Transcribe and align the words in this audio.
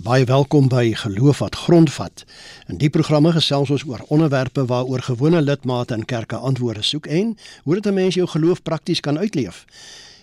Baie 0.00 0.24
welkom 0.24 0.70
by 0.72 0.94
Geloof 0.96 1.42
wat 1.42 1.56
grondvat. 1.66 2.22
In 2.72 2.78
die 2.80 2.88
programme 2.88 3.34
gesels 3.36 3.68
ons 3.74 3.82
oor 3.84 4.00
onderwerpe 4.08 4.62
waaroor 4.64 5.02
gewone 5.04 5.42
lidmate 5.44 5.92
in 5.92 6.06
kerke 6.08 6.38
antwoorde 6.40 6.80
soek 6.82 7.04
en 7.06 7.34
hoe 7.64 7.74
dit 7.74 7.86
'n 7.86 7.94
mens 7.94 8.14
jou 8.14 8.26
geloof 8.26 8.62
prakties 8.62 9.00
kan 9.00 9.18
uitleef. 9.18 9.64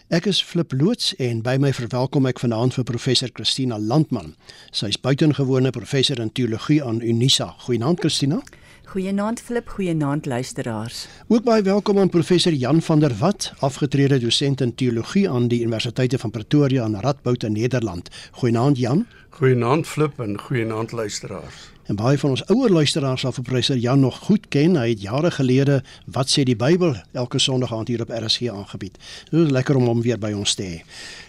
Ek 0.07 0.25
is 0.25 0.43
Flip 0.43 0.71
Loots 0.71 1.15
en 1.15 1.41
by 1.41 1.57
my 1.59 1.73
verwelkom 1.73 2.25
ek 2.25 2.39
vanaand 2.39 2.73
vir 2.73 2.83
professor 2.83 3.29
Christina 3.33 3.77
Landman. 3.79 4.35
Sy 4.71 4.87
is 4.87 4.99
buitengewone 4.99 5.69
professor 5.69 6.19
in 6.19 6.31
teologie 6.31 6.83
aan 6.83 7.01
Unisa. 7.01 7.53
Goeienaand 7.57 7.99
Christina. 7.99 8.41
Goeienaand 8.87 9.41
Flip, 9.41 9.67
goeienaand 9.67 10.25
luisteraars. 10.25 11.07
Ook 11.27 11.43
baie 11.43 11.61
welkom 11.61 11.99
aan 11.99 12.09
professor 12.09 12.53
Jan 12.53 12.81
van 12.81 12.99
der 12.99 13.17
Walt, 13.19 13.53
afgetrede 13.59 14.19
dosent 14.19 14.61
in 14.61 14.75
teologie 14.75 15.29
aan 15.29 15.47
die 15.47 15.59
Universiteite 15.61 16.17
van 16.17 16.31
Pretoria 16.31 16.85
in 16.85 16.95
Radboud 16.95 17.43
in 17.43 17.51
Nederland. 17.51 18.09
Goeienaand 18.31 18.77
Jan. 18.77 19.05
Goeienaand 19.37 19.87
Flip 19.87 20.19
en 20.19 20.39
goeienaand 20.39 20.91
luisteraars. 20.91 21.55
En 21.85 21.95
baie 21.95 22.17
van 22.17 22.29
ons 22.29 22.45
ouer 22.45 22.71
luisteraars 22.71 23.21
sal 23.21 23.31
vir 23.35 23.43
professor 23.43 23.77
Jan 23.77 23.99
nog 23.99 24.15
goed 24.25 24.47
ken. 24.49 24.73
Hy 24.75 24.87
het 24.89 25.01
jare 25.01 25.29
gelede 25.31 25.75
wat 26.05 26.31
sê 26.33 26.41
die 26.41 26.55
Bybel 26.57 26.95
elke 27.13 27.37
Sondag 27.39 27.73
aand 27.73 27.91
hier 27.93 28.01
op 28.01 28.09
RSG 28.09 28.49
aangebied. 28.49 28.97
Dit 29.29 29.43
is 29.43 29.53
lekker 29.53 29.77
om 29.77 29.85
hom 29.85 30.01
weer 30.01 30.17
by 30.17 30.31
ons 30.33 30.55
te 30.57 30.65
hê. 30.65 30.79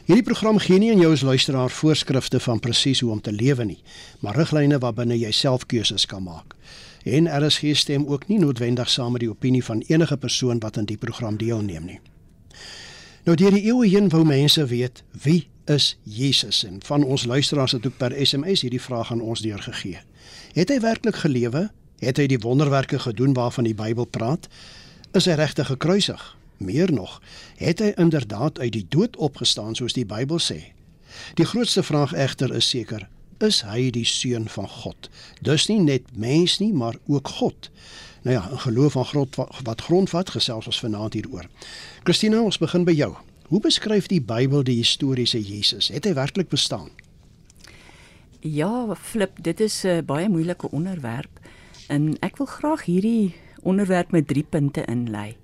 Hierdie 0.06 0.24
program 0.24 0.56
gee 0.56 0.78
nie 0.80 0.88
aan 0.94 1.04
jou 1.04 1.12
as 1.12 1.26
luisteraar 1.28 1.68
voorskrifte 1.70 2.40
van 2.40 2.64
presies 2.64 3.04
hoe 3.04 3.12
om 3.12 3.20
te 3.20 3.32
lewe 3.32 3.68
nie, 3.74 3.82
maar 4.24 4.40
riglyne 4.40 4.80
waarbinne 4.80 5.20
jy 5.20 5.34
self 5.36 5.68
keuses 5.68 6.08
kan 6.08 6.24
maak 6.24 6.56
en 7.04 7.28
RSG 7.44 7.76
stem 7.76 8.06
ook 8.06 8.26
nie 8.28 8.38
noodwendig 8.38 8.90
saam 8.90 9.12
met 9.12 9.20
die 9.20 9.30
opinie 9.30 9.64
van 9.64 9.84
enige 9.86 10.16
persoon 10.16 10.58
wat 10.58 10.78
aan 10.78 10.88
die 10.88 10.96
program 10.96 11.36
deelneem 11.36 11.84
nie. 11.84 12.00
Nou 13.24 13.36
deur 13.36 13.52
die 13.52 13.64
eeue 13.68 13.88
heen 13.88 14.08
wou 14.08 14.24
mense 14.24 14.64
weet 14.66 15.02
wie 15.22 15.48
is 15.68 15.98
Jesus 16.02 16.64
en 16.64 16.80
van 16.84 17.02
ons 17.02 17.24
luisteraars 17.24 17.72
het 17.72 17.86
ook 17.86 17.96
per 17.96 18.26
SMS 18.26 18.60
hierdie 18.60 18.82
vraag 18.82 19.12
aan 19.12 19.20
ons 19.20 19.40
deurgegee. 19.40 20.00
Het 20.52 20.68
hy 20.68 20.80
werklik 20.80 21.16
gelewe? 21.16 21.68
Het 21.98 22.16
hy 22.16 22.26
die 22.30 22.40
wonderwerke 22.40 22.98
gedoen 22.98 23.32
waarvan 23.36 23.64
die 23.68 23.74
Bybel 23.74 24.04
praat? 24.04 24.48
Is 25.12 25.26
hy 25.28 25.36
regtig 25.36 25.66
gekruisig? 25.66 26.36
Meer 26.56 26.92
nog, 26.92 27.20
het 27.56 27.78
hy 27.78 27.92
inderdaad 27.96 28.58
uit 28.58 28.72
die 28.72 28.86
dood 28.88 29.16
opgestaan 29.16 29.76
soos 29.78 29.94
die 29.94 30.06
Bybel 30.06 30.40
sê? 30.42 30.58
Die 31.34 31.46
grootste 31.46 31.82
vraag 31.82 32.12
egter 32.12 32.54
is 32.54 32.68
seker, 32.68 33.08
is 33.44 33.60
hy 33.62 33.90
die 33.94 34.06
seun 34.06 34.48
van 34.48 34.68
God. 34.68 35.10
Dus 35.40 35.68
nie 35.68 35.80
net 35.80 36.08
mens 36.16 36.58
nie, 36.58 36.72
maar 36.72 36.96
ook 37.06 37.28
God. 37.38 37.70
Nou 38.22 38.34
ja, 38.36 38.48
'n 38.52 38.58
geloof 38.58 38.92
van 38.92 39.04
grond 39.04 39.36
wat 39.62 39.80
grondvat 39.80 40.30
gesels 40.30 40.66
ons 40.66 40.80
vanaand 40.80 41.12
hieroor. 41.12 41.46
Christina, 42.02 42.40
ons 42.42 42.58
begin 42.58 42.84
by 42.84 42.92
jou. 42.92 43.16
Hoe 43.48 43.60
beskryf 43.64 44.10
die 44.12 44.20
Bybel 44.20 44.60
die 44.60 44.76
historiese 44.76 45.38
Jesus? 45.40 45.86
Het 45.88 46.04
hy 46.04 46.10
werklik 46.18 46.50
bestaan? 46.52 46.90
Ja, 48.44 48.92
Flip, 48.94 49.40
dit 49.40 49.60
is 49.64 49.84
'n 49.88 50.04
baie 50.04 50.28
moeilike 50.28 50.68
onderwerp 50.70 51.40
en 51.88 52.18
ek 52.20 52.36
wil 52.36 52.46
graag 52.46 52.84
hierdie 52.84 53.34
onderwerp 53.62 54.10
met 54.10 54.28
3 54.28 54.42
punte 54.42 54.84
inlei. 54.84 55.36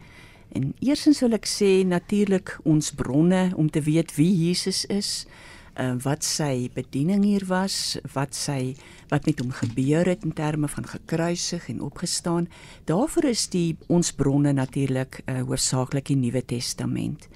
En 0.53 0.75
eersins 0.81 1.21
wil 1.21 1.33
ek 1.33 1.47
sê 1.47 1.87
natuurlik 1.87 2.59
ons 2.65 2.93
bronne 2.93 3.53
om 3.57 3.71
te 3.71 3.81
weet 3.81 4.15
wie 4.15 4.49
Jesus 4.49 4.85
is 4.85 5.27
uh, 5.79 5.95
wat 6.03 6.25
sy 6.25 6.71
bediening 6.75 7.25
hier 7.25 7.45
was, 7.47 7.97
wat 8.13 8.35
sy 8.35 8.77
wat 9.09 9.27
met 9.27 9.39
hom 9.39 9.51
gebeur 9.51 10.05
het 10.05 10.25
in 10.25 10.33
terme 10.33 10.69
van 10.69 10.87
gekruisig 10.87 11.69
en 11.69 11.81
opgestaan. 11.81 12.49
Daarvoor 12.85 13.25
is 13.25 13.49
die 13.49 13.77
ons 13.87 14.13
bronne 14.13 14.53
natuurlik 14.53 15.23
uh, 15.25 15.41
hoofsaaklik 15.41 16.05
die 16.05 16.17
Nuwe 16.17 16.45
Testament. 16.45 17.29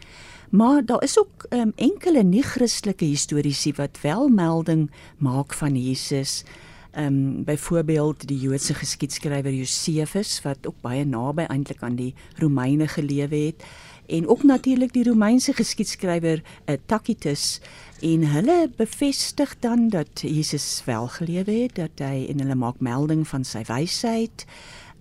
Maar 0.50 0.84
daar 0.84 1.02
is 1.02 1.18
ook 1.18 1.46
um, 1.50 1.72
enkele 1.76 2.22
nie-Christelike 2.22 3.04
historiese 3.04 3.72
wat 3.76 3.98
wel 4.00 4.28
melding 4.28 4.90
maak 5.16 5.54
van 5.54 5.76
Jesus. 5.76 6.44
Ehm 6.90 7.06
um, 7.06 7.44
byvoorbeeld 7.44 8.28
die 8.28 8.38
Joodse 8.38 8.74
geskiedskrywer 8.74 9.52
Josefus 9.52 10.42
wat 10.42 10.66
ook 10.66 10.80
baie 10.80 11.04
naby 11.04 11.42
eintlik 11.42 11.82
aan 11.82 11.94
die 11.94 12.14
Romeine 12.36 12.88
gelewe 12.88 13.36
het. 13.36 13.64
En 14.06 14.28
ook 14.28 14.42
natuurlik 14.42 14.92
die 14.92 15.04
Romeinse 15.04 15.52
geskiedskrywer 15.52 16.42
uh, 16.66 16.76
Tacitus. 16.86 17.60
En 18.00 18.24
hulle 18.24 18.70
bevestig 18.76 19.56
dan 19.60 19.88
dat 19.88 20.08
Jesus 20.20 20.82
wel 20.84 21.08
gelewe 21.08 21.50
het 21.50 21.74
dat 21.74 21.90
hy 22.08 22.26
en 22.28 22.40
hulle 22.40 22.54
maak 22.54 22.80
melding 22.80 23.28
van 23.28 23.44
sy 23.44 23.62
wysheid 23.68 24.46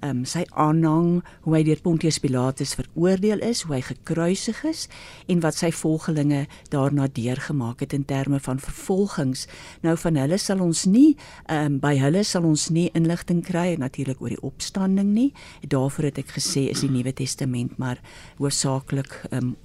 um, 0.06 0.24
sy 0.26 0.44
aanhang 0.52 1.22
hoe 1.46 1.56
hy 1.56 1.64
deur 1.68 1.82
Pontius 1.84 2.20
Pilatus 2.22 2.76
veroordeel 2.78 3.42
is, 3.46 3.64
hoe 3.66 3.78
hy 3.78 3.82
gekruisig 3.86 4.64
is 4.68 4.86
en 5.32 5.42
wat 5.46 5.58
sy 5.60 5.72
volgelinge 5.76 6.46
daarna 6.74 7.08
deurgemaak 7.14 7.82
het 7.86 7.96
in 7.98 8.06
terme 8.08 8.40
van 8.44 8.60
vervolgings. 8.64 9.46
Nou 9.86 9.96
van 9.98 10.20
hulle 10.20 10.40
sal 10.42 10.62
ons 10.64 10.86
nie 10.90 11.16
um, 11.54 11.80
by 11.84 11.96
hulle 12.02 12.24
sal 12.28 12.48
ons 12.48 12.68
nie 12.74 12.88
inligting 12.98 13.44
kry 13.46 13.76
natuurlik 13.80 14.22
oor 14.22 14.36
die 14.36 14.46
opstanding 14.46 15.14
nie. 15.16 15.30
Daarvoor 15.62 16.12
het 16.12 16.22
ek 16.24 16.36
gesê 16.38 16.68
is 16.72 16.84
die 16.86 16.92
Nuwe 16.92 17.14
Testament 17.16 17.78
maar 17.82 18.02
hoofsaaklik 18.42 19.14
um, 19.32 19.56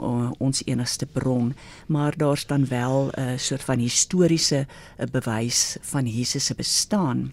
ons 0.42 0.62
enigste 0.66 1.06
bron, 1.06 1.52
maar 1.92 2.16
daar's 2.18 2.46
dan 2.46 2.66
wel 2.68 3.10
'n 3.12 3.20
uh, 3.20 3.38
soort 3.38 3.62
van 3.62 3.78
historiese 3.78 4.66
uh, 4.66 5.06
bewys 5.06 5.76
van 5.80 6.06
Jesus 6.06 6.44
se 6.44 6.54
bestaan. 6.54 7.32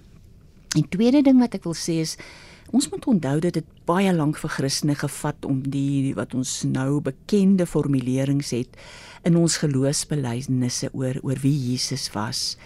En 0.78 0.90
tweede 0.90 1.22
ding 1.22 1.40
wat 1.40 1.56
ek 1.58 1.64
wil 1.64 1.74
sê 1.74 2.02
is 2.04 2.18
Ons 2.72 2.90
moet 2.90 3.06
onthou 3.06 3.40
dat 3.42 3.56
dit 3.58 3.70
baie 3.90 4.12
lank 4.14 4.38
vir 4.38 4.52
Christene 4.54 4.94
gevat 4.96 5.46
om 5.46 5.64
die 5.74 6.14
wat 6.14 6.36
ons 6.38 6.62
nou 6.70 7.00
bekende 7.02 7.66
formulerings 7.66 8.52
het 8.54 8.78
in 9.26 9.40
ons 9.40 9.58
geloofsbelijdenisse 9.64 10.92
oor 10.94 11.18
oor 11.26 11.42
wie 11.42 11.56
Jesus 11.56 12.12
was. 12.14 12.60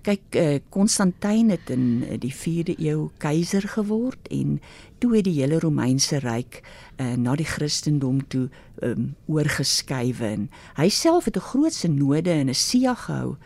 Kyk, 0.00 0.38
Konstantin 0.72 1.50
uh, 1.50 1.58
het 1.58 1.68
in 1.74 2.06
uh, 2.06 2.16
die 2.16 2.32
4de 2.32 2.78
eeu 2.80 3.10
keiser 3.20 3.66
geword 3.68 4.30
en 4.32 4.56
toe 4.98 5.12
het 5.18 5.26
die 5.28 5.36
hele 5.42 5.58
Romeinse 5.60 6.22
ryk 6.24 6.62
uh, 6.62 7.12
na 7.20 7.34
die 7.36 7.44
Christendom 7.44 8.22
toe 8.32 8.46
um, 8.80 9.10
oorgeskuif 9.28 10.22
en 10.24 10.48
hy 10.80 10.88
self 10.88 11.28
het 11.28 11.36
'n 11.36 11.48
groot 11.52 11.76
synode 11.76 12.32
in 12.32 12.48
Asia 12.48 12.94
gehou 12.96 13.36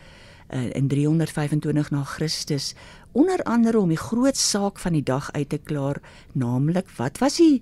uh, 0.49 0.69
in 0.73 0.87
325 0.87 1.89
na 1.91 2.03
Christus 2.03 2.73
onder 3.11 3.43
andere 3.43 3.79
om 3.79 3.89
die 3.89 3.97
groot 3.97 4.37
saak 4.37 4.79
van 4.79 4.93
die 4.93 5.03
dag 5.03 5.31
uit 5.31 5.49
te 5.49 5.57
klaar, 5.57 6.01
naamlik 6.33 6.89
wat 6.97 7.17
was 7.23 7.37
die 7.39 7.61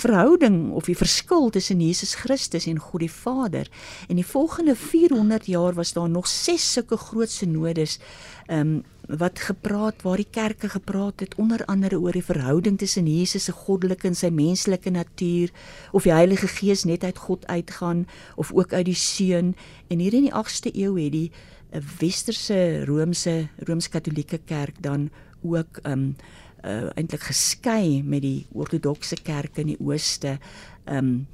verhouding 0.00 0.70
of 0.72 0.88
die 0.88 0.96
verskil 0.96 1.50
tussen 1.50 1.80
Jesus 1.80 2.14
Christus 2.14 2.66
en 2.70 2.78
God 2.78 3.04
die 3.04 3.12
Vader. 3.12 3.68
En 4.08 4.16
die 4.16 4.26
volgende 4.26 4.76
400 4.76 5.46
jaar 5.46 5.76
was 5.76 5.92
daar 5.92 6.08
nog 6.08 6.28
ses 6.28 6.72
sulke 6.72 6.96
groot 6.96 7.30
synodes 7.30 7.98
ehm 8.46 8.60
um, 8.60 8.80
wat 9.10 9.40
gepraat 9.42 10.02
waar 10.02 10.20
die 10.20 10.28
kerke 10.30 10.68
gepraat 10.68 11.20
het 11.20 11.34
onder 11.34 11.64
andere 11.64 11.98
oor 11.98 12.12
die 12.12 12.24
verhouding 12.24 12.78
tussen 12.78 13.06
Jesus 13.06 13.44
se 13.44 13.52
goddelike 13.52 14.06
en 14.06 14.14
sy 14.14 14.28
menslike 14.30 14.90
natuur 14.90 15.50
of 15.90 16.06
die 16.06 16.12
Heilige 16.12 16.46
Gees 16.46 16.84
net 16.84 17.04
uit 17.04 17.18
God 17.18 17.46
uitgaan 17.46 18.06
of 18.36 18.52
ook 18.52 18.72
uit 18.72 18.86
die 18.86 18.94
Seun 18.94 19.56
en 19.88 19.98
hier 19.98 20.14
in 20.14 20.28
die 20.28 20.34
8ste 20.34 20.70
eeu 20.70 20.94
het 20.94 21.12
die 21.12 21.32
'n 21.72 21.82
westerse 21.98 22.84
Romeinse 22.84 23.48
Rooms-Katolieke 23.66 24.40
kerk 24.44 24.82
dan 24.82 25.10
ook 25.42 25.80
um 25.86 26.16
uh, 26.64 26.90
eintlik 26.94 27.22
geskei 27.22 28.02
met 28.02 28.22
die 28.22 28.46
ortodokse 28.52 29.16
kerk 29.22 29.56
in 29.56 29.72
die 29.72 29.80
ooste. 29.80 30.38
Um 30.84 31.26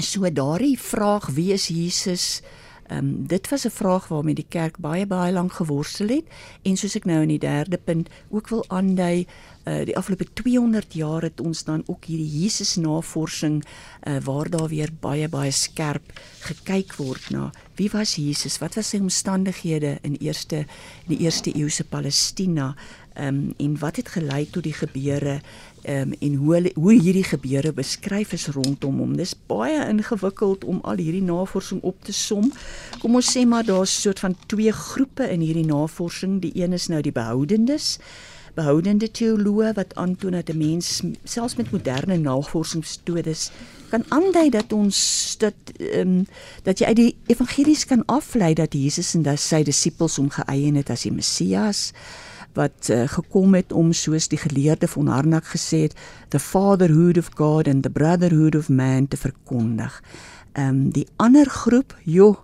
so 0.00 0.30
daardie 0.30 0.78
vraag 0.78 1.26
wie 1.34 1.52
is 1.52 1.66
Jesus? 1.68 2.42
Um 2.92 3.26
dit 3.26 3.48
was 3.48 3.64
'n 3.64 3.70
vraag 3.70 4.08
waarmee 4.08 4.34
die 4.34 4.48
kerk 4.48 4.78
baie 4.78 5.06
baie 5.06 5.32
lank 5.32 5.52
geworstel 5.52 6.08
het 6.08 6.24
en 6.62 6.76
soos 6.76 6.96
ek 6.96 7.04
nou 7.04 7.22
in 7.22 7.28
die 7.28 7.38
derde 7.38 7.78
punt 7.78 8.08
ook 8.28 8.48
wil 8.48 8.64
aandui 8.68 9.26
uh 9.64 9.84
die 9.84 9.96
afgelope 9.96 10.26
200 10.32 10.94
jaar 10.94 11.22
het 11.22 11.40
ons 11.40 11.64
dan 11.64 11.82
ook 11.86 12.04
hierdie 12.04 12.40
Jesus 12.40 12.76
navorsing 12.76 13.64
uh 14.06 14.18
waar 14.24 14.50
daar 14.50 14.68
weer 14.68 14.90
baie 15.00 15.28
baie 15.28 15.50
skerp 15.50 16.12
gekyk 16.40 16.96
word 16.96 17.30
na 17.30 17.52
wie 17.76 17.90
was 17.90 18.16
Jesus? 18.16 18.58
Wat 18.60 18.74
was 18.76 18.90
sy 18.92 19.00
omstandighede 19.00 19.96
in 20.06 20.16
eerste 20.20 20.64
in 21.06 21.14
die 21.14 21.22
eerste 21.24 21.52
eeu 21.56 21.70
se 21.72 21.84
Palestina? 21.84 22.72
Ehm 23.14 23.28
um, 23.28 23.54
en 23.56 23.78
wat 23.78 23.96
het 23.96 24.08
gelei 24.08 24.50
tot 24.50 24.62
die 24.62 24.72
gebeure 24.72 25.40
ehm 25.82 26.12
um, 26.12 26.14
en 26.20 26.34
hoe 26.34 26.70
hoe 26.74 26.92
hierdie 26.92 27.24
gebeure 27.24 27.72
beskryf 27.72 28.32
is 28.32 28.46
rondom 28.46 28.98
hom. 28.98 29.16
Dis 29.16 29.34
baie 29.46 29.88
ingewikkeld 29.88 30.64
om 30.64 30.78
al 30.82 30.96
hierdie 30.96 31.22
navorsing 31.22 31.82
op 31.82 32.04
te 32.04 32.12
som. 32.12 32.52
Kom 33.00 33.14
ons 33.14 33.36
sê 33.36 33.46
maar 33.46 33.64
daar's 33.64 33.96
'n 33.96 34.00
soort 34.00 34.18
van 34.18 34.36
twee 34.46 34.72
groepe 34.72 35.30
in 35.30 35.40
hierdie 35.40 35.66
navorsing. 35.66 36.40
Die 36.40 36.52
een 36.54 36.72
is 36.72 36.86
nou 36.86 37.00
die 37.00 37.12
behoudendes 37.12 37.98
behoudende 38.54 39.08
teoloë 39.10 39.72
wat 39.72 39.94
aantoon 39.94 40.36
dat 40.36 40.48
'n 40.48 40.58
mens 40.58 41.02
selfs 41.24 41.56
met 41.56 41.70
moderne 41.70 42.16
navorsingsmetodes 42.16 43.50
kan 43.88 44.04
aandui 44.08 44.50
dat 44.50 44.72
ons 44.72 44.98
dat 45.38 45.54
ehm 45.76 46.08
um, 46.08 46.26
dat 46.62 46.78
jy 46.78 46.86
uit 46.86 46.96
die 46.96 47.16
evangelies 47.26 47.84
kan 47.84 48.04
aflei 48.06 48.54
dat 48.54 48.72
Jesus 48.72 49.14
en 49.14 49.22
dat 49.22 49.40
sy 49.40 49.62
disippels 49.62 50.16
hom 50.16 50.30
geëien 50.30 50.74
het 50.74 50.90
as 50.90 51.02
die 51.02 51.12
Messias 51.12 51.92
wat 52.54 52.88
uh, 52.90 53.02
gekom 53.08 53.54
het 53.54 53.72
om 53.72 53.92
soos 53.92 54.28
die 54.28 54.38
geleerde 54.38 54.88
van 54.88 55.06
Harnack 55.06 55.44
gesê 55.54 55.86
het 55.86 55.96
the 56.28 56.40
fatherhood 56.40 57.18
of 57.18 57.28
God 57.34 57.68
and 57.68 57.82
the 57.82 57.90
brotherhood 57.90 58.54
of 58.54 58.68
man 58.68 59.08
te 59.08 59.16
verkondig. 59.16 60.02
Ehm 60.52 60.68
um, 60.68 60.90
die 60.90 61.06
ander 61.16 61.46
groep, 61.46 61.96
joh, 62.04 62.36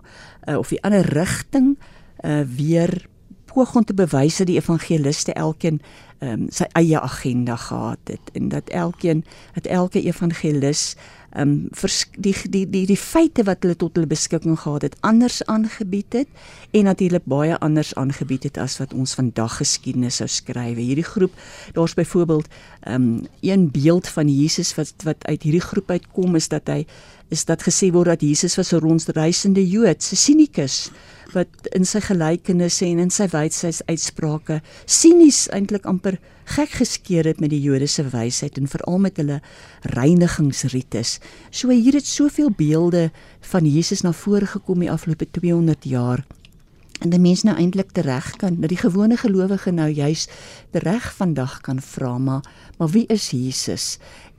uh, 0.47 0.57
of 0.57 0.69
die 0.69 0.81
ander 0.83 1.05
rigting 1.05 1.77
uh, 2.25 2.41
weer 2.55 3.07
poog 3.45 3.75
om 3.75 3.83
te 3.83 3.93
bewys 3.93 4.37
dat 4.37 4.47
die 4.47 4.57
evangeliste 4.57 5.33
elkeen 5.33 5.81
ehm 6.19 6.31
um, 6.31 6.47
sy 6.51 6.65
eie 6.75 6.99
agenda 6.99 7.55
gehad 7.55 8.11
het 8.11 8.31
en 8.33 8.49
dat 8.49 8.69
elkeen 8.69 9.23
dat 9.53 9.65
elke 9.65 10.01
evangelis 10.01 10.95
ehm 11.29 11.69
um, 11.71 11.91
die 12.17 12.33
die 12.49 12.65
die 12.69 12.85
die 12.89 12.97
feite 12.97 13.43
wat 13.45 13.61
hulle 13.61 13.75
tot 13.75 13.95
hulle 13.95 14.09
beskikking 14.09 14.57
gehad 14.59 14.81
het 14.81 14.95
anders 15.05 15.43
aangebied 15.45 16.13
het 16.13 16.27
en 16.71 16.83
natuurlik 16.89 17.25
baie 17.25 17.57
anders 17.59 17.93
aangebied 17.95 18.43
het 18.43 18.57
as 18.57 18.77
wat 18.81 18.93
ons 18.93 19.13
vandag 19.13 19.57
geskiedenis 19.57 20.15
sou 20.15 20.27
skryf. 20.27 20.77
Hierdie 20.77 21.05
groep, 21.05 21.33
daar's 21.73 21.93
byvoorbeeld 21.93 22.47
ehm 22.81 22.95
um, 22.95 23.27
een 23.41 23.71
beeld 23.71 24.07
van 24.07 24.27
Jesus 24.29 24.75
wat 24.75 24.93
wat 25.03 25.25
uit 25.25 25.43
hierdie 25.43 25.67
groep 25.67 25.91
uitkom 25.91 26.35
is 26.35 26.47
dat 26.47 26.67
hy 26.67 26.85
is 27.29 27.45
dat 27.45 27.63
gesê 27.63 27.91
word 27.93 28.09
dat 28.13 28.21
Jesus 28.21 28.57
was 28.57 28.73
'n 28.73 28.81
rondreisende 28.81 29.63
Jood, 29.67 30.01
'n 30.01 30.15
sinikus 30.15 30.91
wat 31.33 31.67
in 31.77 31.85
sy 31.85 31.99
gelykenisse 31.99 32.85
en 32.85 32.99
in 32.99 33.09
sy 33.09 33.27
wydsheid 33.27 33.81
uitsprake 33.85 34.61
sinies 34.85 35.47
eintlik 35.53 35.85
amper 35.85 36.17
gek 36.55 36.69
geskeer 36.69 37.25
het 37.29 37.39
met 37.39 37.51
die 37.53 37.61
Joodse 37.61 38.03
wysheid 38.09 38.57
en 38.57 38.67
veral 38.67 38.99
met 38.99 39.17
hulle 39.17 39.41
reinigingsrites. 39.81 41.19
So 41.51 41.69
hier 41.69 41.93
het 41.93 42.05
soveel 42.05 42.49
beelde 42.49 43.11
van 43.51 43.65
Jesus 43.65 44.01
na 44.01 44.11
vore 44.11 44.45
gekom 44.45 44.79
die 44.79 44.91
afgelope 44.91 45.27
200 45.31 45.85
jaar. 45.85 46.25
En 46.99 47.13
die 47.13 47.19
mense 47.19 47.45
nou 47.47 47.55
eintlik 47.55 47.93
tereg 47.95 48.33
kan, 48.41 48.57
dat 48.59 48.73
die 48.73 48.81
gewone 48.81 49.15
gelowige 49.17 49.71
nou 49.71 49.87
juis 49.87 50.27
reg 50.71 51.13
vandag 51.15 51.61
kan 51.61 51.79
vra 51.79 52.17
maar 52.17 52.43
maar 52.77 52.89
wie 52.89 53.05
is 53.07 53.29
Jesus? 53.29 53.97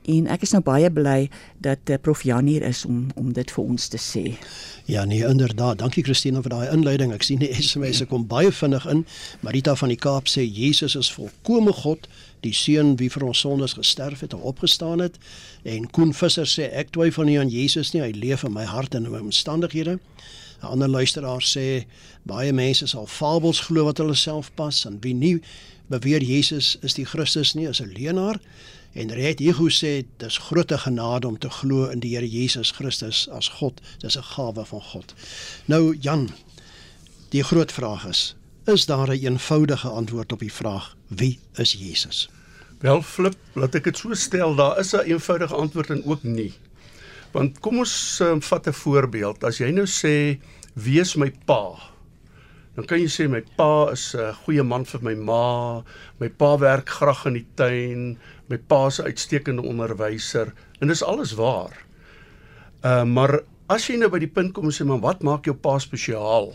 En 0.09 0.27
ek 0.33 0.41
is 0.41 0.53
nou 0.55 0.63
baie 0.65 0.89
bly 0.89 1.29
dat 1.61 1.89
uh, 1.89 1.97
Prof 2.01 2.23
Jan 2.25 2.47
hier 2.49 2.63
is 2.65 2.85
om 2.85 3.11
om 3.15 3.33
dit 3.33 3.51
vir 3.53 3.63
ons 3.63 3.87
te 3.87 3.99
sê. 4.01 4.23
Ja 4.89 5.05
nee, 5.05 5.21
inderdaad. 5.27 5.77
Dankie 5.77 6.03
Christina 6.03 6.41
vir 6.41 6.53
daai 6.55 6.73
inleiding. 6.73 7.13
Ek 7.13 7.23
sien 7.23 7.41
die 7.43 7.51
SMS 7.61 8.01
kom 8.09 8.25
baie 8.27 8.51
vinnig 8.51 8.87
in. 8.89 9.05
Marita 9.45 9.75
van 9.77 9.93
die 9.93 9.99
Kaap 10.01 10.31
sê 10.31 10.45
Jesus 10.47 10.97
is 10.97 11.11
volkomme 11.13 11.73
God, 11.83 12.09
die 12.41 12.53
seun 12.57 12.95
wie 12.97 13.11
vir 13.13 13.27
ons 13.29 13.43
sondes 13.45 13.77
gesterf 13.77 14.25
het 14.25 14.33
en 14.33 14.41
opgestaan 14.41 15.05
het. 15.05 15.21
En 15.63 15.85
Koen 15.93 16.15
Visser 16.17 16.49
sê 16.49 16.71
ek 16.73 16.95
twyfel 16.97 17.29
nie 17.29 17.37
aan 17.39 17.53
Jesus 17.53 17.93
nie. 17.93 18.01
Hy 18.01 18.15
leef 18.17 18.45
in 18.47 18.57
my 18.57 18.65
hart 18.65 18.97
en 18.97 19.05
in 19.05 19.13
my 19.13 19.21
omstandighede. 19.21 19.99
'n 20.61 20.67
Ander 20.67 20.89
luisteraar 20.89 21.41
sê 21.41 21.85
baie 22.23 22.53
mense 22.53 22.87
sal 22.87 23.07
fabels 23.07 23.59
glo 23.65 23.85
wat 23.85 23.97
hulle 23.97 24.15
self 24.15 24.51
pas 24.53 24.85
en 24.85 24.99
wie 25.01 25.13
nie 25.13 25.39
beweer 25.89 26.21
Jesus 26.21 26.77
is 26.81 26.93
die 26.93 27.05
Christus 27.05 27.53
nie, 27.53 27.67
is 27.67 27.81
'n 27.81 27.93
leienaar. 27.93 28.39
En 28.93 29.11
Red 29.11 29.39
Hugo 29.39 29.69
sê 29.69 30.05
dis 30.17 30.37
groot 30.37 30.71
genade 30.71 31.27
om 31.27 31.37
te 31.39 31.49
glo 31.49 31.87
in 31.89 31.99
die 32.03 32.15
Here 32.15 32.27
Jesus 32.27 32.71
Christus 32.71 33.29
as 33.29 33.47
God. 33.59 33.81
Dis 33.99 34.17
'n 34.17 34.23
gawe 34.23 34.65
van 34.65 34.81
God. 34.81 35.13
Nou 35.65 35.95
Jan, 35.99 36.29
die 37.29 37.43
groot 37.43 37.71
vraag 37.71 38.05
is, 38.05 38.35
is 38.65 38.85
daar 38.85 39.07
'n 39.07 39.23
eenvoudige 39.23 39.87
antwoord 39.87 40.31
op 40.31 40.39
die 40.39 40.53
vraag 40.53 40.95
wie 41.07 41.39
is 41.55 41.71
Jesus? 41.71 42.29
Wel 42.79 43.01
flip, 43.01 43.35
laat 43.53 43.75
ek 43.75 43.83
dit 43.83 43.97
so 43.97 44.13
stel, 44.13 44.55
daar 44.55 44.79
is 44.79 44.93
'n 44.93 45.05
eenvoudige 45.05 45.55
antwoord 45.55 45.89
en 45.89 46.05
ook 46.05 46.23
nie. 46.23 46.53
Want 47.31 47.59
kom 47.59 47.77
ons 47.77 48.19
um, 48.19 48.41
vat 48.41 48.67
'n 48.67 48.73
voorbeeld. 48.73 49.43
As 49.43 49.57
jy 49.57 49.71
nou 49.71 49.85
sê 49.85 50.39
wie 50.73 50.99
is 50.99 51.15
my 51.15 51.31
pa? 51.45 51.91
Dan 52.75 52.85
kan 52.85 52.99
jy 52.99 53.07
sê 53.11 53.29
my 53.29 53.41
pa 53.55 53.91
is 53.91 54.15
'n 54.15 54.33
goeie 54.43 54.63
man 54.63 54.85
vir 54.85 55.01
my 55.03 55.15
ma, 55.15 55.83
my 56.19 56.29
pa 56.29 56.57
werk 56.57 56.89
graag 56.89 57.25
in 57.25 57.33
die 57.33 57.47
tuin, 57.55 58.17
my 58.51 58.59
pa 58.71 58.89
se 58.91 59.05
uitstekende 59.07 59.63
onderwyser 59.67 60.51
en 60.81 60.91
dis 60.91 61.03
alles 61.03 61.35
waar. 61.39 61.77
Uh 62.83 63.03
maar 63.07 63.39
as 63.71 63.87
jy 63.87 63.97
nou 64.01 64.09
by 64.11 64.19
die 64.19 64.31
punt 64.31 64.53
kom 64.55 64.67
en 64.67 64.75
sê 64.75 64.87
maar 64.87 65.03
wat 65.03 65.23
maak 65.23 65.47
jou 65.47 65.55
pa 65.55 65.77
spesiaal? 65.79 66.51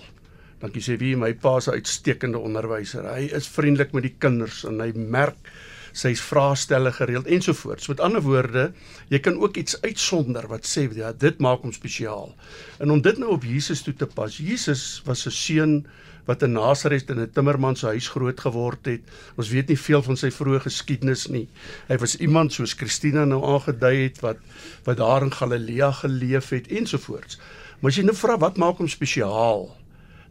Dan 0.60 0.72
jy 0.74 0.82
sê 0.84 0.98
wie 1.00 1.14
my 1.16 1.32
pa 1.40 1.58
se 1.60 1.72
uitstekende 1.72 2.40
onderwyser. 2.40 3.06
Hy 3.08 3.30
is 3.36 3.48
vriendelik 3.48 3.94
met 3.96 4.08
die 4.08 4.16
kinders 4.18 4.64
en 4.68 4.80
hy 4.84 4.92
merk 4.96 5.50
sy 5.96 6.12
vraestelle 6.20 6.92
gereeld 6.92 7.28
ensovoorts. 7.32 7.88
Met 7.88 8.02
ander 8.04 8.22
woorde, 8.24 8.70
jy 9.08 9.20
kan 9.24 9.38
ook 9.40 9.56
iets 9.56 9.78
uitsonder 9.82 10.48
wat 10.50 10.68
sê 10.68 10.86
ja, 10.94 11.12
dit 11.12 11.38
maak 11.40 11.64
hom 11.64 11.72
spesiaal. 11.72 12.34
En 12.78 12.92
om 12.92 13.00
dit 13.02 13.18
nou 13.18 13.32
op 13.36 13.46
Jesus 13.48 13.82
toe 13.82 13.94
te 13.96 14.06
pas. 14.06 14.36
Jesus 14.36 15.02
was 15.06 15.26
'n 15.26 15.30
seun 15.30 15.86
wat 16.26 16.42
in 16.42 16.52
Nasaret 16.52 17.10
in 17.10 17.20
'n 17.20 17.30
timmerman 17.30 17.76
se 17.76 17.86
huis 17.86 18.08
groot 18.08 18.40
geword 18.40 18.86
het. 18.86 19.02
Ons 19.36 19.48
weet 19.48 19.68
nie 19.68 19.78
veel 19.78 20.02
van 20.02 20.16
sy 20.16 20.30
vroeë 20.30 20.60
geskiedenis 20.60 21.26
nie. 21.26 21.48
Hy 21.88 21.96
was 21.96 22.16
iemand 22.16 22.52
soos 22.52 22.72
Christina 22.72 23.24
nou 23.24 23.42
aangedui 23.44 24.02
het 24.02 24.20
wat 24.20 24.36
wat 24.84 24.96
daar 24.96 25.22
in 25.22 25.32
Galilea 25.32 25.90
geleef 25.92 26.48
het 26.48 26.68
ensovoorts. 26.68 27.38
Maar 27.80 27.90
as 27.90 27.96
jy 27.96 28.04
nou 28.04 28.16
vra 28.16 28.38
wat 28.38 28.56
maak 28.56 28.78
hom 28.78 28.88
spesiaal? 28.88 29.76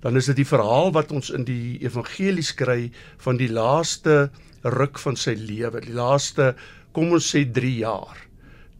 Dan 0.01 0.15
is 0.15 0.25
dit 0.25 0.35
die 0.35 0.45
verhaal 0.45 0.91
wat 0.91 1.11
ons 1.11 1.29
in 1.29 1.43
die 1.43 1.79
evangelies 1.81 2.53
kry 2.53 2.91
van 3.17 3.37
die 3.37 3.49
laaste 3.49 4.29
ruk 4.73 4.99
van 5.01 5.17
sy 5.19 5.35
lewe, 5.37 5.81
die 5.83 5.93
laaste 5.93 6.53
kom 6.95 7.13
ons 7.15 7.27
sê 7.33 7.43
3 7.45 7.71
jaar. 7.83 8.17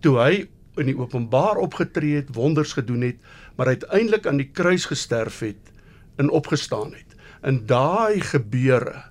Toe 0.01 0.17
hy 0.21 0.33
in 0.81 0.89
die 0.91 0.97
openbaar 0.97 1.59
opgetree 1.61 2.19
het, 2.19 2.33
wonders 2.35 2.73
gedoen 2.75 3.05
het, 3.05 3.19
maar 3.55 3.71
uiteindelik 3.71 4.27
aan 4.27 4.41
die 4.41 4.51
kruis 4.51 4.87
gesterf 4.89 5.39
het 5.45 5.71
en 6.19 6.29
opgestaan 6.29 6.93
het. 6.95 7.15
In 7.45 7.61
daai 7.69 8.19
gebeure 8.23 9.05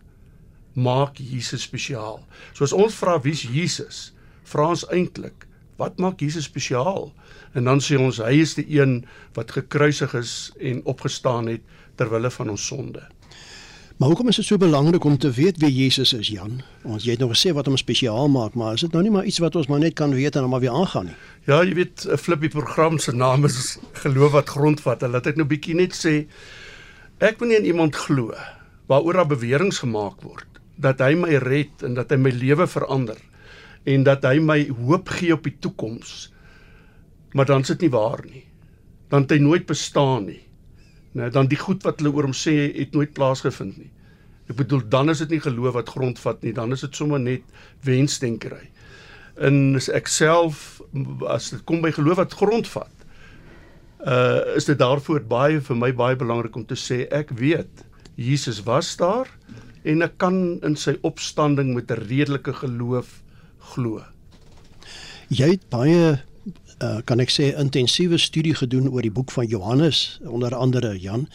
maak 0.75 1.21
Jesus 1.23 1.63
spesiaal. 1.63 2.21
So 2.53 2.67
as 2.67 2.75
ons 2.75 2.97
vra 2.99 3.17
wie's 3.23 3.45
Jesus, 3.47 4.11
vra 4.51 4.69
ons 4.75 4.85
eintlik, 4.93 5.47
wat 5.79 5.99
maak 6.03 6.23
Jesus 6.23 6.49
spesiaal? 6.51 7.13
En 7.55 7.71
dan 7.71 7.81
sê 7.83 7.99
ons 7.99 8.19
hy 8.23 8.41
is 8.43 8.57
die 8.59 8.67
een 8.77 9.03
wat 9.39 9.55
gekruisig 9.55 10.15
is 10.19 10.35
en 10.61 10.83
opgestaan 10.91 11.51
het 11.51 11.63
ter 11.99 12.11
wille 12.11 12.31
van 12.35 12.51
ons 12.51 12.67
sonde. 12.67 13.03
Maar 14.05 14.13
hoekom 14.13 14.29
is 14.29 14.37
dit 14.37 14.45
so 14.45 14.61
belangrik 14.61 15.05
om 15.05 15.15
te 15.19 15.31
weet 15.33 15.57
wie 15.57 15.73
Jesus 15.73 16.13
is, 16.13 16.29
Jan? 16.29 16.59
Ons 16.85 17.07
jy 17.09 17.15
het 17.15 17.23
nog 17.25 17.31
gesê 17.33 17.55
wat 17.57 17.71
hom 17.71 17.79
spesiaal 17.81 18.29
maak, 18.29 18.53
maar 18.53 18.77
is 18.77 18.83
dit 18.85 18.93
nou 18.93 19.01
nie 19.01 19.13
maar 19.15 19.25
iets 19.25 19.41
wat 19.41 19.57
ons 19.57 19.71
maar 19.73 19.81
net 19.81 19.95
kan 19.97 20.13
weet 20.13 20.37
en 20.37 20.45
dan 20.45 20.53
maar 20.53 20.61
weer 20.61 20.77
aangaan 20.77 21.09
nie? 21.09 21.15
Ja, 21.49 21.63
jy 21.65 21.73
weet, 21.79 22.05
'n 22.05 22.21
flippie 22.21 22.51
program 22.53 22.99
se 22.99 23.15
naam 23.17 23.49
is 23.49 23.79
geloof 24.05 24.37
wat 24.37 24.53
grondvat. 24.53 25.01
Hulle 25.01 25.15
het 25.15 25.25
dit 25.25 25.37
nou 25.37 25.49
bietjie 25.49 25.75
net 25.75 25.97
sê 25.97 26.27
Ek 27.19 27.39
wil 27.39 27.49
nie 27.49 27.57
in 27.57 27.65
iemand 27.65 27.97
glo 27.97 28.35
waaroor 28.87 29.13
daar 29.13 29.27
beweringe 29.27 29.73
gemaak 29.73 30.21
word 30.21 30.61
dat 30.77 31.01
hy 31.01 31.15
my 31.15 31.41
red 31.41 31.83
en 31.83 31.95
dat 31.95 32.11
hy 32.11 32.17
my 32.17 32.31
lewe 32.31 32.67
verander 32.67 33.17
en 33.85 34.05
dat 34.05 34.23
hy 34.23 34.39
my 34.39 34.69
hoop 34.69 35.09
gee 35.09 35.33
op 35.33 35.43
die 35.45 35.57
toekoms. 35.61 36.31
Maar 37.33 37.47
dan 37.47 37.61
is 37.61 37.69
dit 37.69 37.81
nie 37.81 37.91
waar 37.91 38.21
nie. 38.29 38.45
Dan 39.09 39.23
het 39.23 39.31
hy 39.31 39.39
nooit 39.39 39.67
bestaan 39.67 40.27
nie. 40.27 40.44
Nou 41.15 41.31
dan 41.31 41.51
die 41.51 41.59
goed 41.59 41.85
wat 41.87 42.01
hulle 42.03 42.13
oor 42.15 42.29
hom 42.29 42.37
sê 42.37 42.55
het 42.75 42.95
nooit 42.95 43.13
plaasgevind 43.15 43.79
nie. 43.79 43.91
Ek 44.51 44.59
bedoel 44.59 44.83
dan 44.93 45.13
is 45.13 45.23
dit 45.23 45.37
nie 45.37 45.43
geloof 45.45 45.77
wat 45.79 45.93
grondvat 45.95 46.43
nie, 46.45 46.53
dan 46.53 46.75
is 46.75 46.83
dit 46.85 46.97
sommer 46.97 47.23
net 47.23 47.47
wensdenkery. 47.87 48.67
In 49.47 49.79
ek 49.79 50.11
self 50.11 50.83
as 51.31 51.51
dit 51.55 51.63
kom 51.67 51.81
by 51.85 51.95
geloof 51.95 52.21
wat 52.23 52.37
grondvat, 52.39 52.91
uh 54.05 54.57
is 54.59 54.69
dit 54.69 54.79
daarvoor 54.79 55.25
baie 55.25 55.63
vir 55.65 55.79
my 55.81 55.91
baie 55.97 56.17
belangrik 56.19 56.57
om 56.59 56.67
te 56.69 56.77
sê 56.77 57.05
ek 57.09 57.33
weet 57.39 57.87
Jesus 58.21 58.61
was 58.67 58.93
daar 59.01 59.31
en 59.85 60.05
ek 60.05 60.19
kan 60.21 60.37
in 60.67 60.77
sy 60.77 60.99
opstanding 61.03 61.73
met 61.75 61.91
'n 61.91 62.05
redelike 62.11 62.53
geloof 62.53 63.23
glo. 63.73 64.05
Jy 65.31 65.57
het 65.57 65.69
baie 65.71 66.21
uh 66.83 66.99
kan 67.05 67.21
ek 67.21 67.31
sê 67.31 67.53
intensiewe 67.59 68.19
studie 68.19 68.55
gedoen 68.55 68.89
oor 68.91 69.03
die 69.03 69.15
boek 69.15 69.31
van 69.31 69.47
Johannes 69.47 70.21
onder 70.27 70.55
andere 70.55 70.99
Jan. 70.99 71.29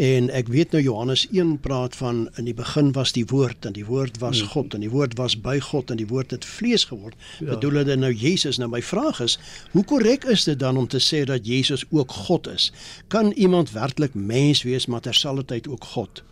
En 0.00 0.30
ek 0.30 0.48
weet 0.48 0.70
nou 0.70 0.82
Johannes 0.82 1.26
1 1.34 1.58
praat 1.60 1.96
van 1.96 2.28
in 2.38 2.46
die 2.46 2.54
begin 2.54 2.92
was 2.92 3.12
die 3.12 3.26
woord 3.26 3.66
en 3.66 3.74
die 3.74 3.84
woord 3.84 4.18
was 4.22 4.40
hmm. 4.40 4.48
God 4.48 4.74
en 4.74 4.84
die 4.84 4.90
woord 4.90 5.16
was 5.18 5.34
by 5.40 5.58
God 5.60 5.90
en 5.90 5.98
die 5.98 6.06
woord 6.06 6.30
het 6.30 6.44
vlees 6.44 6.84
geword. 6.88 7.18
Ja. 7.40 7.50
Bedoel 7.54 7.84
dit 7.84 7.98
nou 7.98 8.12
Jesus? 8.12 8.58
Nou 8.62 8.70
my 8.70 8.82
vraag 8.82 9.20
is, 9.20 9.38
hoe 9.74 9.84
korrek 9.84 10.24
is 10.24 10.46
dit 10.46 10.58
dan 10.58 10.76
om 10.76 10.86
te 10.88 11.02
sê 11.02 11.24
dat 11.26 11.46
Jesus 11.46 11.84
ook 11.90 12.12
God 12.12 12.46
is? 12.48 12.70
Kan 13.08 13.32
iemand 13.32 13.74
werklik 13.74 14.14
mens 14.14 14.62
wees 14.62 14.86
maar 14.86 15.00
terselfdertyd 15.00 15.68
ook 15.68 15.84
God? 15.84 16.22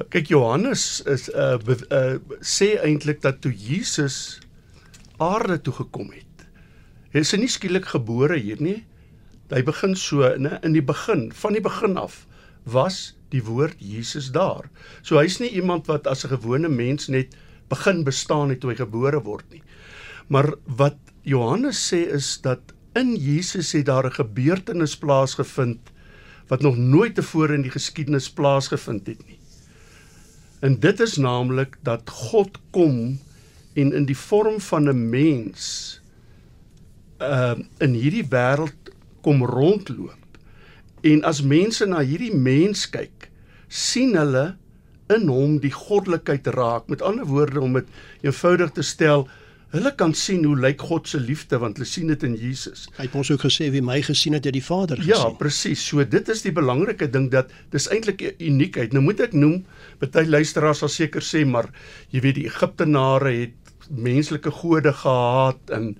Ja, 0.00 0.08
kyk 0.08 0.32
Johannes 0.32 1.02
is 1.04 1.28
uh, 1.28 1.58
uh, 1.60 1.80
uh, 1.92 2.14
sê 2.40 2.72
eintlik 2.80 3.20
dat 3.20 3.42
toe 3.44 3.52
Jesus 3.52 4.40
aarde 5.20 5.60
toe 5.60 5.74
gekom 5.84 6.08
het. 6.10 6.31
Hy 7.12 7.20
is 7.20 7.32
nie 7.36 7.48
skielik 7.48 7.90
gebore 7.92 8.38
hier 8.40 8.60
nie. 8.60 8.84
Hy 9.52 9.62
begin 9.62 9.96
so 9.96 10.24
in 10.24 10.48
in 10.62 10.72
die 10.72 10.84
begin, 10.84 11.30
van 11.32 11.52
die 11.52 11.60
begin 11.60 11.98
af 12.00 12.26
was 12.64 13.14
die 13.32 13.42
woord 13.44 13.76
Jesus 13.80 14.30
daar. 14.32 14.68
So 15.02 15.18
hy's 15.18 15.40
nie 15.40 15.50
iemand 15.52 15.88
wat 15.90 16.06
as 16.06 16.24
'n 16.24 16.32
gewone 16.32 16.68
mens 16.68 17.08
net 17.08 17.36
begin 17.68 18.04
bestaan 18.04 18.48
het 18.48 18.60
toe 18.60 18.70
hy 18.70 18.76
gebore 18.76 19.20
word 19.22 19.44
nie. 19.50 19.62
Maar 20.28 20.54
wat 20.66 20.96
Johannes 21.22 21.80
sê 21.92 22.08
is 22.08 22.40
dat 22.40 22.60
in 22.94 23.16
Jesus 23.16 23.72
het 23.72 23.86
daar 23.86 24.06
'n 24.06 24.18
gebeurtenis 24.20 24.96
plaasgevind 24.96 25.80
wat 26.48 26.62
nog 26.62 26.76
nooit 26.76 27.14
tevore 27.14 27.54
in 27.54 27.62
die 27.62 27.70
geskiedenis 27.70 28.30
plaasgevind 28.30 29.06
het 29.06 29.26
nie. 29.26 29.38
En 30.60 30.80
dit 30.80 31.00
is 31.00 31.16
naamlik 31.16 31.76
dat 31.82 32.10
God 32.10 32.58
kom 32.70 33.18
en 33.74 33.92
in 33.92 34.04
die 34.04 34.16
vorm 34.16 34.60
van 34.60 34.88
'n 34.88 35.10
mens 35.10 36.01
uh 37.22 37.54
in 37.80 37.94
hierdie 37.94 38.26
wêreld 38.28 38.90
kom 39.22 39.44
rondloop 39.46 40.18
En 41.02 41.24
as 41.26 41.42
mense 41.42 41.86
na 41.90 41.98
hierdie 42.06 42.34
mens 42.34 42.84
kyk, 42.90 43.28
sien 43.68 44.14
hulle 44.14 44.52
in 45.10 45.26
hom 45.28 45.56
die 45.62 45.72
goddelikheid 45.74 46.46
raak. 46.54 46.86
Met 46.92 47.02
ander 47.02 47.26
woorde 47.26 47.60
om 47.60 47.74
dit 47.74 47.88
eenvoudig 48.22 48.70
te 48.76 48.84
stel, 48.86 49.26
hulle 49.72 49.90
kan 49.98 50.14
sien 50.14 50.44
hoe 50.44 50.54
lyk 50.60 50.84
God 50.84 51.08
se 51.08 51.18
liefde 51.18 51.58
want 51.58 51.80
hulle 51.80 51.88
sien 51.88 52.12
dit 52.12 52.22
in 52.28 52.36
Jesus. 52.38 52.86
Hy 53.00 53.08
het 53.08 53.16
ons 53.18 53.32
ook 53.34 53.42
gesê 53.48 53.70
wie 53.74 53.82
my 53.82 53.98
gesien 54.04 54.36
het, 54.38 54.46
het 54.46 54.54
die 54.54 54.62
Vader 54.62 55.00
Ja, 55.02 55.16
gesien. 55.24 55.36
presies. 55.40 55.82
So 55.88 56.04
dit 56.04 56.28
is 56.28 56.44
die 56.46 56.52
belangrike 56.54 57.10
ding 57.10 57.30
dat 57.32 57.50
dis 57.74 57.88
eintlik 57.90 58.22
'n 58.22 58.36
uniekheid. 58.38 58.92
Nou 58.92 59.02
moet 59.02 59.20
ek 59.20 59.32
noem, 59.32 59.64
baie 59.98 60.26
luisteraars 60.26 60.78
sal 60.78 60.88
seker 60.88 61.20
sê, 61.22 61.44
maar 61.46 61.66
jy 62.10 62.20
weet 62.20 62.34
die 62.34 62.46
Egiptenare 62.46 63.32
het 63.40 63.54
menslike 63.90 64.50
gode 64.50 64.92
gehaat 64.92 65.70
en 65.70 65.96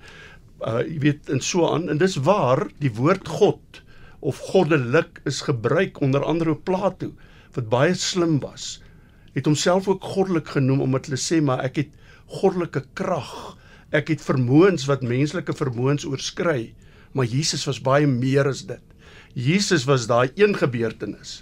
uh 0.67 0.81
jy 0.87 0.99
weet 1.03 1.29
en 1.33 1.41
so 1.43 1.67
aan 1.67 1.89
en 1.91 1.99
dis 2.01 2.15
waar 2.27 2.65
die 2.83 2.91
woord 2.97 3.27
God 3.27 3.81
of 4.23 4.39
goddelik 4.53 5.19
is 5.29 5.41
gebruik 5.47 5.99
onder 6.01 6.23
andere 6.23 6.55
op 6.55 6.63
Plato 6.67 7.11
wat 7.53 7.69
baie 7.69 7.93
slim 7.93 8.39
was. 8.41 8.79
Het 9.33 9.45
homself 9.45 9.87
ook 9.87 10.03
goddelik 10.15 10.47
genoem 10.55 10.81
omdat 10.81 11.09
hulle 11.09 11.19
sê 11.21 11.41
maar 11.43 11.63
ek 11.67 11.81
het 11.83 11.91
goddelike 12.39 12.85
krag. 12.97 13.33
Ek 13.93 14.09
het 14.09 14.23
vermoëns 14.25 14.87
wat 14.89 15.05
menslike 15.05 15.53
vermoëns 15.53 16.07
oorskry. 16.09 16.73
Maar 17.13 17.29
Jesus 17.29 17.65
was 17.69 17.81
baie 17.83 18.07
meer 18.09 18.47
as 18.49 18.63
dit. 18.65 18.81
Jesus 19.37 19.85
was 19.89 20.07
daai 20.09 20.31
een 20.37 20.55
gebeurtenis 20.57 21.41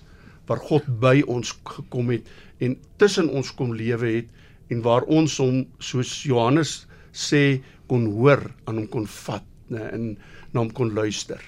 waar 0.49 0.59
God 0.67 0.87
by 0.99 1.21
ons 1.31 1.53
gekom 1.67 2.09
het 2.11 2.27
en 2.59 2.75
tussen 2.99 3.29
ons 3.29 3.53
kom 3.55 3.75
lewe 3.77 4.09
het 4.17 4.71
en 4.73 4.81
waar 4.83 5.05
ons 5.07 5.37
hom 5.39 5.61
soos 5.79 6.11
Johannes 6.27 6.81
sê 7.11 7.61
kon 7.91 8.07
hoor, 8.15 8.45
aan 8.65 8.79
hom 8.79 8.89
kon 8.91 9.07
vat, 9.25 9.47
né, 9.71 9.87
en 9.91 10.05
na 10.51 10.63
hom 10.63 10.71
kon 10.75 10.93
luister. 10.95 11.41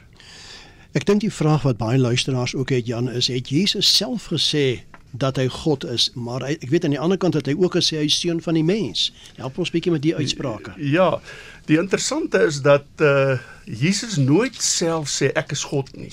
Ek 0.93 1.07
dink 1.09 1.23
die 1.23 1.33
vraag 1.33 1.63
wat 1.65 1.79
baie 1.79 1.97
luisteraars 1.97 2.53
ook 2.53 2.73
het 2.75 2.89
Jan 2.89 3.07
is, 3.09 3.31
het 3.31 3.49
Jesus 3.49 3.87
self 3.89 4.27
gesê 4.33 4.83
dat 5.13 5.37
hy 5.37 5.45
God 5.47 5.85
is, 5.89 6.09
maar 6.17 6.43
hy, 6.45 6.55
ek 6.57 6.71
weet 6.73 6.85
aan 6.87 6.95
die 6.95 7.01
ander 7.01 7.19
kant 7.21 7.37
het 7.37 7.47
hy 7.49 7.53
ook 7.57 7.77
gesê 7.77 7.99
hy 8.01 8.07
is 8.09 8.17
seun 8.17 8.41
van 8.41 8.57
die 8.57 8.65
mens. 8.65 9.07
Help 9.37 9.59
ons 9.61 9.71
bietjie 9.73 9.93
met 9.93 10.03
die 10.05 10.15
uitsprake. 10.17 10.73
Ja, 10.81 11.21
die 11.69 11.77
interessante 11.81 12.41
is 12.49 12.63
dat 12.65 12.87
uh 13.01 13.37
Jesus 13.63 14.17
nooit 14.19 14.57
self 14.59 15.07
sê 15.07 15.29
ek 15.39 15.53
is 15.55 15.63
God 15.69 15.87
nie. 15.95 16.11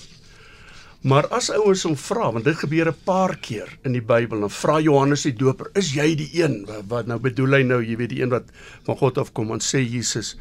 Maar 1.00 1.30
as 1.32 1.48
ouens 1.48 1.86
hom 1.88 1.94
vra, 1.96 2.26
want 2.28 2.44
dit 2.44 2.56
gebeur 2.60 2.90
'n 2.90 3.04
paar 3.04 3.36
keer 3.40 3.78
in 3.88 3.92
die 3.92 4.04
Bybel, 4.04 4.40
dan 4.40 4.50
vra 4.50 4.80
Johannes 4.80 5.22
die 5.22 5.32
Doper, 5.32 5.70
"Is 5.74 5.94
jy 5.94 6.14
die 6.14 6.42
een 6.42 6.66
wat, 6.66 6.84
wat 6.88 7.06
nou 7.06 7.18
bedoel 7.18 7.52
hy 7.52 7.62
nou, 7.62 7.80
jy 7.84 7.96
weet 7.96 8.08
die 8.08 8.20
een 8.22 8.28
wat 8.28 8.44
van 8.84 8.96
God 8.96 9.18
afkom?" 9.18 9.50
En 9.52 9.60
sê 9.60 9.80
Jesus, 9.80 10.36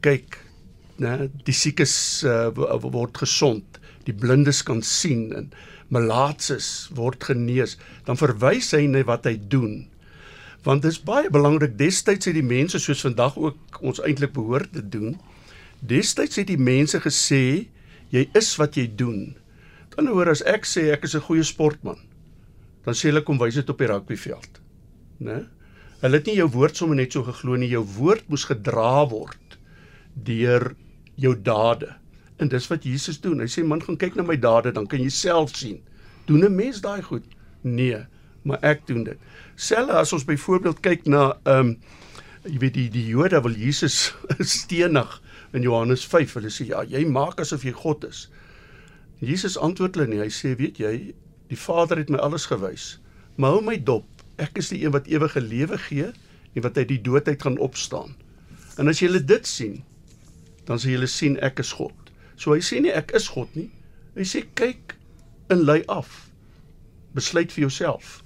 "Kyk, 0.00 0.38
né, 0.96 1.30
die 1.44 1.52
siekes 1.52 2.22
uh, 2.24 2.48
word 2.80 3.18
gesond, 3.18 3.64
die 4.04 4.14
blindes 4.14 4.62
kan 4.62 4.82
sien 4.82 5.32
en 5.34 5.52
melaatses 5.88 6.88
word 6.94 7.24
genees." 7.24 7.76
Dan 8.04 8.16
verwys 8.16 8.70
hy 8.70 8.86
na 8.86 9.04
wat 9.04 9.24
hy 9.24 9.38
doen. 9.48 9.88
Want 10.62 10.82
dit 10.82 10.90
is 10.90 11.02
baie 11.02 11.30
belangrik 11.30 11.76
destyds 11.76 12.24
het 12.24 12.34
die 12.34 12.42
mense 12.42 12.78
soos 12.78 13.00
vandag 13.00 13.36
ook 13.36 13.82
ons 13.82 14.00
eintlik 14.00 14.32
behoort 14.32 14.72
te 14.72 14.88
doen. 14.88 15.20
Destyds 15.80 16.36
het 16.36 16.46
die 16.46 16.58
mense 16.58 16.98
gesê 17.00 17.68
jy 18.08 18.28
is 18.32 18.56
wat 18.56 18.74
jy 18.74 18.90
doen. 18.96 19.36
Ander 19.96 20.14
woorde 20.16 20.30
as 20.30 20.42
ek 20.48 20.64
sê 20.64 20.90
ek 20.92 21.04
is 21.04 21.14
'n 21.14 21.26
goeie 21.26 21.44
sportman, 21.44 21.98
dan 22.84 22.94
sê 22.94 23.10
hulle 23.10 23.22
kom 23.22 23.38
wys 23.38 23.54
dit 23.54 23.70
op 23.70 23.78
die 23.78 23.86
rugbyveld. 23.86 24.60
Né? 25.20 25.46
Hulle 26.02 26.16
het 26.16 26.26
nie 26.26 26.36
jou 26.36 26.48
woord 26.50 26.76
sommer 26.76 26.96
net 26.96 27.12
so 27.12 27.22
geglo 27.22 27.56
nie, 27.56 27.68
jou 27.68 27.84
woord 27.84 28.28
moes 28.28 28.44
gedra 28.44 29.08
word 29.08 29.58
deur 30.14 30.74
jou 31.14 31.34
dade. 31.42 31.94
En 32.38 32.48
dis 32.48 32.66
wat 32.68 32.84
Jesus 32.84 33.20
doen. 33.20 33.40
Hy 33.40 33.46
sê 33.46 33.64
man 33.64 33.82
gaan 33.82 33.96
kyk 33.96 34.16
na 34.16 34.22
my 34.26 34.36
dade 34.36 34.72
dan 34.72 34.86
kan 34.86 35.00
jy 35.00 35.08
self 35.08 35.54
sien. 35.56 35.80
Doen 36.26 36.44
'n 36.44 36.56
mens 36.56 36.80
daai 36.80 37.02
goed? 37.02 37.24
Nee, 37.62 38.06
maar 38.42 38.58
ek 38.62 38.86
doen 38.86 39.04
dit. 39.04 39.18
Selfs 39.56 39.92
as 39.92 40.12
ons 40.12 40.24
byvoorbeeld 40.24 40.80
kyk 40.80 41.06
na 41.06 41.36
ehm 41.44 41.58
um, 41.58 41.76
jy 42.44 42.58
weet 42.58 42.74
die 42.74 42.88
die 42.90 43.06
Jode 43.06 43.40
wil 43.42 43.54
Jesus 43.54 44.14
stenig 44.58 45.22
in 45.52 45.62
Johannes 45.62 46.04
5. 46.04 46.34
Hulle 46.34 46.50
sê 46.50 46.66
ja, 46.66 46.82
jy 46.82 47.04
maak 47.06 47.40
asof 47.40 47.62
jy 47.62 47.72
God 47.72 48.04
is. 48.04 48.28
Jesus 49.22 49.58
antwoord 49.58 49.94
hulle 49.96 50.10
nie. 50.10 50.20
Hy 50.22 50.30
sê, 50.34 50.56
weet 50.58 50.80
jy, 50.82 50.94
die 51.52 51.58
Vader 51.58 52.00
het 52.00 52.10
my 52.10 52.18
alles 52.24 52.48
gewys. 52.50 52.96
Maar 53.38 53.56
hou 53.56 53.62
my 53.64 53.76
dop. 53.78 54.08
Ek 54.42 54.58
is 54.58 54.72
die 54.72 54.82
een 54.82 54.94
wat 54.94 55.06
ewige 55.10 55.40
lewe 55.40 55.78
gee 55.86 56.08
en 56.10 56.64
wat 56.64 56.78
uit 56.80 56.88
die 56.90 57.00
dood 57.04 57.28
uit 57.28 57.42
gaan 57.42 57.60
opstaan. 57.62 58.16
En 58.80 58.90
as 58.90 59.02
julle 59.02 59.20
dit 59.24 59.46
sien, 59.46 59.78
dan 60.66 60.80
sal 60.80 60.94
julle 60.94 61.08
sien 61.10 61.38
ek 61.44 61.62
is 61.62 61.72
God. 61.78 61.94
So 62.36 62.56
hy 62.56 62.62
sê 62.64 62.80
nie 62.82 62.92
ek 62.92 63.14
is 63.16 63.28
God 63.32 63.52
nie. 63.58 63.68
Hy 64.16 64.26
sê 64.28 64.42
kyk 64.58 64.96
en 65.52 65.64
lei 65.68 65.82
af. 65.92 66.26
Besluit 67.16 67.52
vir 67.54 67.68
jouself. 67.68 68.20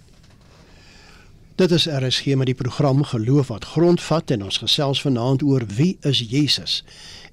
Dit 1.56 1.70
is 1.70 1.86
RSG 1.86 2.34
met 2.34 2.46
die 2.46 2.54
program 2.54 3.02
Geloof 3.02 3.46
wat 3.46 3.64
grondvat 3.64 4.30
en 4.30 4.42
ons 4.44 4.58
gesels 4.60 5.00
vanaand 5.00 5.42
oor 5.42 5.64
wie 5.76 5.96
is 6.00 6.18
Jesus. 6.28 6.84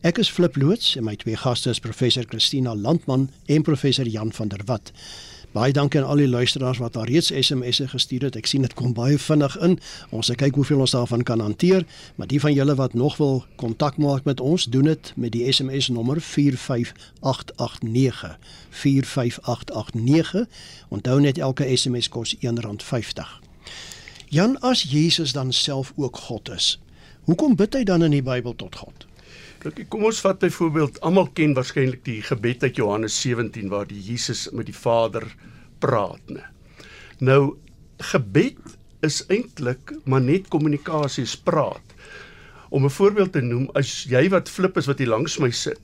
Ek 0.02 0.18
is 0.18 0.32
Flip 0.32 0.56
Loots 0.56 0.96
en 0.96 1.04
my 1.04 1.16
twee 1.20 1.36
gaste 1.36 1.70
is 1.70 1.80
professor 1.84 2.24
Christina 2.30 2.76
Landman 2.76 3.30
en 3.46 3.62
professor 3.68 4.08
Jan 4.08 4.32
van 4.32 4.48
der 4.48 4.64
Walt. 4.66 4.92
Baie 5.52 5.74
dankie 5.76 6.00
aan 6.00 6.08
al 6.08 6.16
die 6.24 6.28
luisteraars 6.28 6.78
wat 6.80 6.96
al 6.96 7.04
reeds 7.12 7.36
SMS'e 7.36 7.88
gestuur 7.92 8.24
het. 8.30 8.40
Ek 8.40 8.48
sien 8.48 8.64
dit 8.64 8.72
kom 8.80 8.96
baie 8.96 9.20
vinnig 9.20 9.60
in. 9.60 9.76
Ons 10.16 10.32
sal 10.32 10.40
kyk 10.40 10.56
hoeveel 10.56 10.88
ons 10.88 10.96
daarvan 10.96 11.28
kan 11.28 11.44
hanteer, 11.44 11.84
maar 12.16 12.32
die 12.32 12.40
van 12.40 12.56
julle 12.56 12.80
wat 12.80 12.96
nog 12.96 13.20
wil 13.20 13.44
kontak 13.60 14.00
maak 14.00 14.24
met 14.24 14.40
ons, 14.40 14.72
doen 14.72 14.88
dit 14.88 15.04
met 15.20 15.36
die 15.36 15.44
SMS 15.52 15.92
nommer 15.92 16.24
45889. 16.24 18.40
45889. 18.72 20.48
Onthou 20.88 21.20
net 21.20 21.44
elke 21.44 21.68
SMS 21.76 22.08
kos 22.08 22.40
R1.50. 22.40 23.44
Jan 24.34 24.56
as 24.66 24.82
Jesus 24.90 25.36
dan 25.38 25.52
self 25.54 25.92
ook 25.96 26.18
God 26.18 26.50
is. 26.50 26.80
Hoekom 27.30 27.54
bid 27.56 27.76
hy 27.78 27.84
dan 27.86 28.02
in 28.02 28.16
die 28.16 28.24
Bybel 28.26 28.56
tot 28.58 28.80
God? 28.82 29.06
Kyk, 29.62 29.84
kom 29.94 30.08
ons 30.10 30.24
vat 30.26 30.42
byvoorbeeld, 30.42 30.98
almal 31.06 31.30
ken 31.38 31.54
waarskynlik 31.54 32.02
die 32.08 32.18
gebed 32.26 32.66
uit 32.66 32.82
Johannes 32.82 33.14
17 33.22 33.70
waar 33.70 33.86
die 33.86 34.02
Jesus 34.02 34.48
met 34.50 34.72
die 34.72 34.76
Vader 34.76 35.28
praat, 35.86 36.34
né. 36.34 36.50
Nou 37.22 37.54
gebed 38.10 38.58
is 39.06 39.22
eintlik 39.30 39.94
maar 40.10 40.26
net 40.26 40.50
kommunikasie, 40.50 41.28
is 41.30 41.38
praat. 41.38 41.96
Om 42.74 42.90
'n 42.90 42.98
voorbeeld 42.98 43.38
te 43.38 43.42
noem, 43.46 43.70
as 43.78 44.04
jy 44.10 44.28
wat 44.34 44.50
flip 44.50 44.78
is 44.82 44.90
wat 44.90 44.98
hier 44.98 45.14
langs 45.14 45.38
my 45.38 45.52
sit, 45.52 45.82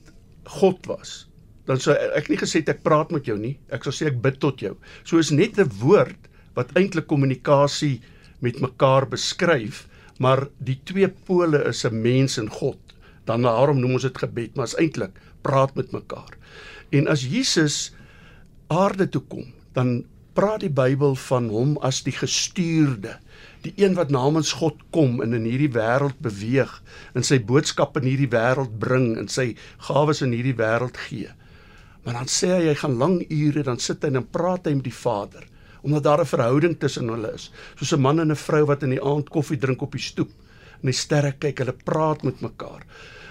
God 0.58 0.86
was, 0.90 1.28
dan 1.66 1.78
sou 1.78 1.94
ek 1.94 2.28
nie 2.28 2.42
gesê 2.42 2.66
ek 2.66 2.82
praat 2.82 3.12
met 3.14 3.24
jou 3.24 3.38
nie, 3.38 3.58
ek 3.70 3.84
sou 3.84 3.92
sê 3.94 4.10
ek 4.10 4.22
bid 4.22 4.40
tot 4.40 4.58
jou. 4.60 4.76
So 5.04 5.18
is 5.18 5.30
net 5.30 5.58
'n 5.58 5.70
woord 5.78 6.18
wat 6.54 6.74
eintlik 6.74 7.06
kommunikasie 7.06 8.00
met 8.44 8.60
mekaar 8.60 9.06
beskryf, 9.08 9.86
maar 10.20 10.46
die 10.58 10.78
twee 10.84 11.08
pole 11.08 11.64
is 11.68 11.84
'n 11.84 12.00
mens 12.02 12.38
en 12.38 12.48
God. 12.48 12.78
Dan 13.24 13.42
daarom 13.42 13.80
noem 13.80 13.92
ons 13.92 14.02
dit 14.02 14.18
gebed, 14.18 14.54
maar 14.54 14.66
is 14.66 14.76
eintlik 14.76 15.16
praat 15.42 15.74
met 15.74 15.92
mekaar. 15.92 16.36
En 16.90 17.06
as 17.06 17.24
Jesus 17.24 17.92
aarde 18.66 19.08
toe 19.08 19.22
kom, 19.22 19.52
dan 19.72 20.04
praat 20.32 20.60
die 20.60 20.72
Bybel 20.72 21.14
van 21.14 21.48
hom 21.48 21.76
as 21.84 22.02
die 22.06 22.14
gestuurde, 22.14 23.18
die 23.64 23.72
een 23.76 23.94
wat 23.94 24.10
namens 24.10 24.52
God 24.52 24.78
kom 24.94 25.20
en 25.20 25.34
in 25.36 25.44
hierdie 25.44 25.72
wêreld 25.74 26.16
beweeg 26.24 26.82
en 27.14 27.26
sy 27.26 27.40
boodskap 27.44 27.98
in 28.00 28.08
hierdie 28.08 28.30
wêreld 28.32 28.78
bring 28.80 29.18
en 29.20 29.28
sy 29.28 29.54
gawes 29.88 30.22
in 30.24 30.32
hierdie 30.32 30.56
wêreld 30.56 30.96
gee. 31.08 31.28
Maar 32.04 32.22
dan 32.22 32.30
sê 32.32 32.54
hy 32.54 32.70
hy 32.70 32.76
gaan 32.80 32.96
lang 33.00 33.18
ure 33.28 33.64
dan 33.66 33.78
sit 33.78 34.02
hy 34.02 34.08
en 34.08 34.20
dan 34.22 34.30
praat 34.32 34.66
hy 34.66 34.78
met 34.78 34.88
die 34.88 34.96
Vader 34.96 35.44
omdat 35.82 36.02
daar 36.02 36.20
'n 36.20 36.32
verhouding 36.32 36.78
tussen 36.78 37.08
hulle 37.08 37.32
is. 37.34 37.50
Soos 37.76 37.92
'n 37.92 38.00
man 38.00 38.20
en 38.20 38.30
'n 38.30 38.36
vrou 38.36 38.64
wat 38.66 38.82
in 38.82 38.90
die 38.90 39.04
aand 39.04 39.28
koffie 39.28 39.58
drink 39.58 39.82
op 39.82 39.92
die 39.92 40.00
stoep 40.00 40.30
en 40.82 40.86
die 40.86 40.92
sterre 40.92 41.32
kyk, 41.32 41.58
hulle 41.58 41.76
praat 41.84 42.22
met 42.22 42.40
mekaar. 42.40 42.82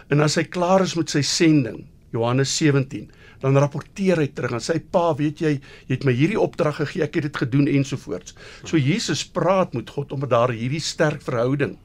En 0.10 0.22
as 0.22 0.36
hy 0.36 0.44
klaar 0.44 0.82
is 0.82 0.96
met 0.96 1.10
sy 1.10 1.22
sending, 1.22 1.86
Johannes 2.12 2.58
17, 2.58 3.10
dan 3.40 3.58
rapporteer 3.58 4.18
hy 4.18 4.28
terug 4.36 4.52
en 4.58 4.64
sê 4.64 4.80
pa, 4.92 5.14
weet 5.16 5.42
jy, 5.44 5.52
jy 5.88 5.96
het 5.96 6.06
my 6.08 6.14
hierdie 6.16 6.40
opdrag 6.40 6.76
gegee, 6.82 7.04
ek 7.04 7.20
het 7.20 7.24
dit 7.30 7.38
gedoen 7.38 7.68
ensovoorts. 7.68 8.36
So 8.66 8.78
Jesus 8.78 9.24
praat 9.24 9.74
met 9.74 9.90
God 9.90 10.12
omdat 10.12 10.34
daar 10.34 10.52
hierdie 10.56 10.84
sterk 10.84 11.22
verhouding 11.22 11.78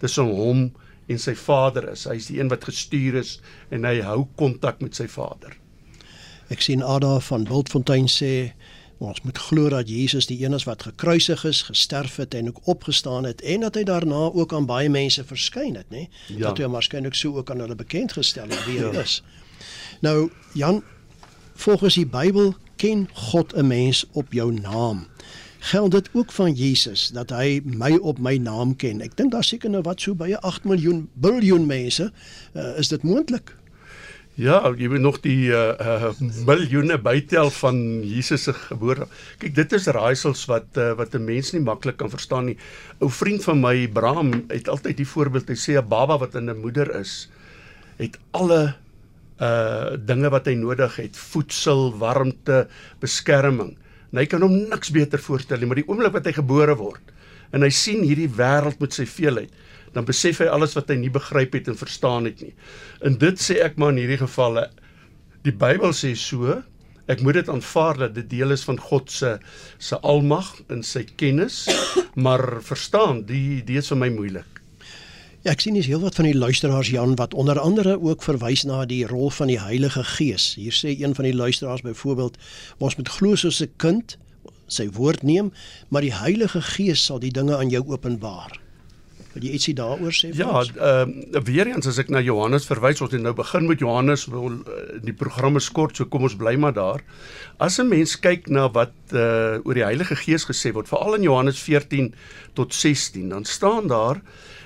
tussen 0.00 0.30
hom 0.32 0.70
en 1.10 1.18
sy 1.20 1.34
Vader 1.38 1.90
is. 1.92 2.06
Hy's 2.08 2.30
die 2.30 2.38
een 2.40 2.50
wat 2.52 2.64
gestuur 2.64 3.18
is 3.20 3.40
en 3.70 3.84
hy 3.84 4.00
hou 4.06 4.24
kontak 4.40 4.80
met 4.80 4.96
sy 4.96 5.08
Vader. 5.10 5.58
Ek 6.52 6.64
sien 6.64 6.82
Ada 6.84 7.18
van 7.28 7.46
Wildfontein 7.48 8.08
sê 8.12 8.52
ons 8.98 9.22
moet 9.22 9.38
glo 9.38 9.68
dat 9.68 9.88
Jesus 9.88 10.26
die 10.26 10.44
een 10.44 10.52
is 10.52 10.64
wat 10.64 10.82
gekruisig 10.82 11.44
is, 11.44 11.62
gesterf 11.62 12.16
het 12.16 12.34
en 12.34 12.48
ook 12.48 12.60
opgestaan 12.64 13.24
het 13.24 13.40
en 13.42 13.60
dat 13.60 13.74
hy 13.74 13.82
daarna 13.82 14.30
ook 14.32 14.52
aan 14.52 14.66
baie 14.66 14.88
mense 14.90 15.24
verskyn 15.24 15.74
het, 15.76 15.86
nê? 15.90 16.08
Ja. 16.28 16.38
Dat 16.38 16.58
hy 16.58 16.64
hom 16.64 16.72
waarskynlik 16.72 17.14
so 17.14 17.36
ook 17.36 17.50
aan 17.50 17.58
hulle 17.60 17.74
bekend 17.74 18.12
gestel 18.12 18.48
het 18.48 18.64
wie 18.66 18.78
hy 18.78 18.92
Ja. 18.92 19.00
is. 19.00 19.22
Nou 20.00 20.30
Jan, 20.54 20.82
volgens 21.54 21.94
die 21.94 22.06
Bybel 22.06 22.54
ken 22.76 23.08
God 23.12 23.52
'n 23.56 23.66
mens 23.66 24.04
op 24.12 24.32
jou 24.32 24.52
naam. 24.52 25.06
Geld 25.58 25.90
dit 25.90 26.08
ook 26.12 26.32
van 26.32 26.52
Jesus 26.52 27.08
dat 27.08 27.30
hy 27.30 27.60
my 27.64 27.96
op 27.96 28.18
my 28.18 28.36
naam 28.36 28.76
ken? 28.76 29.00
Ek 29.00 29.16
dink 29.16 29.30
daar 29.32 29.44
seker 29.44 29.70
nou 29.70 29.82
wat 29.82 30.00
so 30.00 30.14
baie 30.14 30.38
8 30.40 30.64
miljoen 30.64 31.08
biljoen 31.14 31.66
mense, 31.66 32.12
uh, 32.54 32.78
is 32.78 32.88
dit 32.88 33.02
moontlik? 33.02 33.56
Ja, 34.40 34.62
jy 34.80 34.88
moet 34.88 35.02
nog 35.04 35.18
die 35.20 35.50
uh, 35.52 35.74
uh 35.76 36.10
miljoene 36.48 36.96
bytel 36.96 37.50
van 37.52 37.76
Jesus 38.00 38.46
se 38.48 38.54
geboorte. 38.56 39.04
Kyk, 39.42 39.52
dit 39.58 39.74
is 39.76 39.88
raaisels 39.92 40.46
wat 40.48 40.78
uh, 40.80 40.94
wat 40.96 41.12
'n 41.14 41.24
mens 41.24 41.52
nie 41.52 41.60
maklik 41.60 41.98
kan 42.00 42.08
verstaan 42.08 42.48
nie. 42.48 42.56
Ou 43.04 43.10
vriend 43.10 43.44
van 43.44 43.60
my, 43.60 43.74
Abraham, 43.84 44.32
het 44.48 44.68
altyd 44.72 44.96
die 44.96 45.08
voorbeeld. 45.08 45.52
Hy 45.52 45.58
sê 45.60 45.76
'n 45.76 45.88
baba 45.88 46.16
wat 46.18 46.34
in 46.34 46.48
'n 46.48 46.64
moeder 46.64 46.88
is, 46.96 47.28
het 47.98 48.18
alle 48.32 48.74
uh 49.40 49.96
dinge 50.00 50.30
wat 50.30 50.46
hy 50.46 50.54
nodig 50.54 50.96
het, 50.96 51.16
voedsel, 51.16 51.92
warmte, 51.98 52.68
beskerming. 53.00 53.76
En 54.12 54.18
hy 54.18 54.26
kan 54.26 54.40
hom 54.40 54.68
niks 54.68 54.90
beter 54.90 55.18
voorstel 55.18 55.58
nie, 55.58 55.66
maar 55.66 55.80
die 55.80 55.88
oomblik 55.88 56.12
wat 56.12 56.24
hy 56.24 56.32
gebore 56.32 56.76
word 56.76 57.12
en 57.52 57.62
hy 57.62 57.70
sien 57.70 58.00
hierdie 58.04 58.30
wêreld 58.32 58.80
met 58.80 58.96
sy 58.96 59.04
veelheid, 59.08 59.52
dan 59.92 60.06
besef 60.08 60.40
hy 60.42 60.48
alles 60.50 60.76
wat 60.78 60.88
hy 60.88 60.98
nie 61.00 61.12
begryp 61.12 61.56
het 61.58 61.68
en 61.68 61.78
verstaan 61.78 62.28
het 62.28 62.40
nie. 62.44 62.54
En 63.04 63.18
dit 63.18 63.40
sê 63.40 63.60
ek 63.64 63.76
maar 63.76 63.92
in 63.94 64.02
hierdie 64.02 64.22
gevalle 64.22 64.68
die 65.42 65.54
Bybel 65.54 65.90
sê 65.96 66.12
so, 66.18 66.60
ek 67.10 67.22
moet 67.26 67.40
dit 67.40 67.48
aanvaar 67.50 67.98
dat 68.04 68.14
dit 68.14 68.28
deel 68.30 68.54
is 68.54 68.62
van 68.68 68.78
God 68.78 69.10
se 69.10 69.36
se 69.82 69.98
almag 70.06 70.54
en 70.70 70.84
sy 70.86 71.02
kennis, 71.18 71.66
maar 72.14 72.62
verstaan, 72.62 73.24
die 73.26 73.62
die 73.66 73.80
is 73.82 73.90
vir 73.90 74.00
my 74.04 74.10
moeilik. 74.14 74.62
Ja, 75.42 75.50
ek 75.56 75.64
sien 75.64 75.74
dis 75.74 75.88
heelwat 75.90 76.14
van 76.14 76.28
die 76.28 76.38
luisteraars 76.38 76.92
Jan 76.94 77.16
wat 77.18 77.34
onder 77.34 77.58
andere 77.58 77.96
ook 77.98 78.22
verwys 78.22 78.62
na 78.62 78.84
die 78.86 79.02
rol 79.10 79.32
van 79.34 79.50
die 79.50 79.58
Heilige 79.58 80.04
Gees. 80.06 80.52
Hier 80.54 80.76
sê 80.76 80.94
een 80.94 81.16
van 81.18 81.26
die 81.26 81.34
luisteraars 81.34 81.82
byvoorbeeld, 81.82 82.38
ons 82.78 82.94
moet 82.96 83.10
glo 83.10 83.34
soos 83.34 83.58
'n 83.60 83.72
kind 83.82 84.16
sy 84.68 84.86
woord 84.94 85.22
neem, 85.26 85.50
maar 85.88 86.06
die 86.06 86.14
Heilige 86.14 86.62
Gees 86.62 87.04
sal 87.04 87.18
die 87.18 87.34
dinge 87.34 87.56
aan 87.56 87.74
jou 87.74 87.82
openbaar. 87.90 88.61
Wil 89.32 89.46
jy 89.46 89.52
ietsie 89.56 89.72
daaroor 89.76 90.12
sê? 90.12 90.28
Ja, 90.36 90.60
ehm 90.60 91.12
uh, 91.32 91.40
weer 91.46 91.70
eens 91.70 91.88
as 91.88 91.98
ek 92.02 92.10
na 92.12 92.20
Johannes 92.20 92.66
verwys, 92.68 93.00
ons 93.00 93.14
het 93.14 93.22
nou 93.22 93.32
begin 93.36 93.64
met 93.68 93.80
Johannes, 93.80 94.26
wil 94.28 94.58
uh, 94.60 94.82
die 95.00 95.14
programme 95.16 95.60
skort, 95.60 95.96
so 95.96 96.04
kom 96.04 96.26
ons 96.28 96.36
bly 96.36 96.52
maar 96.60 96.74
daar. 96.76 97.00
As 97.56 97.80
'n 97.80 97.88
mens 97.88 98.18
kyk 98.20 98.50
na 98.52 98.68
wat 98.68 98.92
uh 99.16 99.64
oor 99.64 99.74
die 99.74 99.88
Heilige 99.88 100.16
Gees 100.16 100.44
gesê 100.44 100.72
word, 100.76 100.88
veral 100.88 101.16
in 101.16 101.24
Johannes 101.24 101.60
14 101.60 102.12
tot 102.52 102.74
16, 102.74 103.28
dan 103.28 103.44
staan 103.44 103.88
daar 103.88 104.20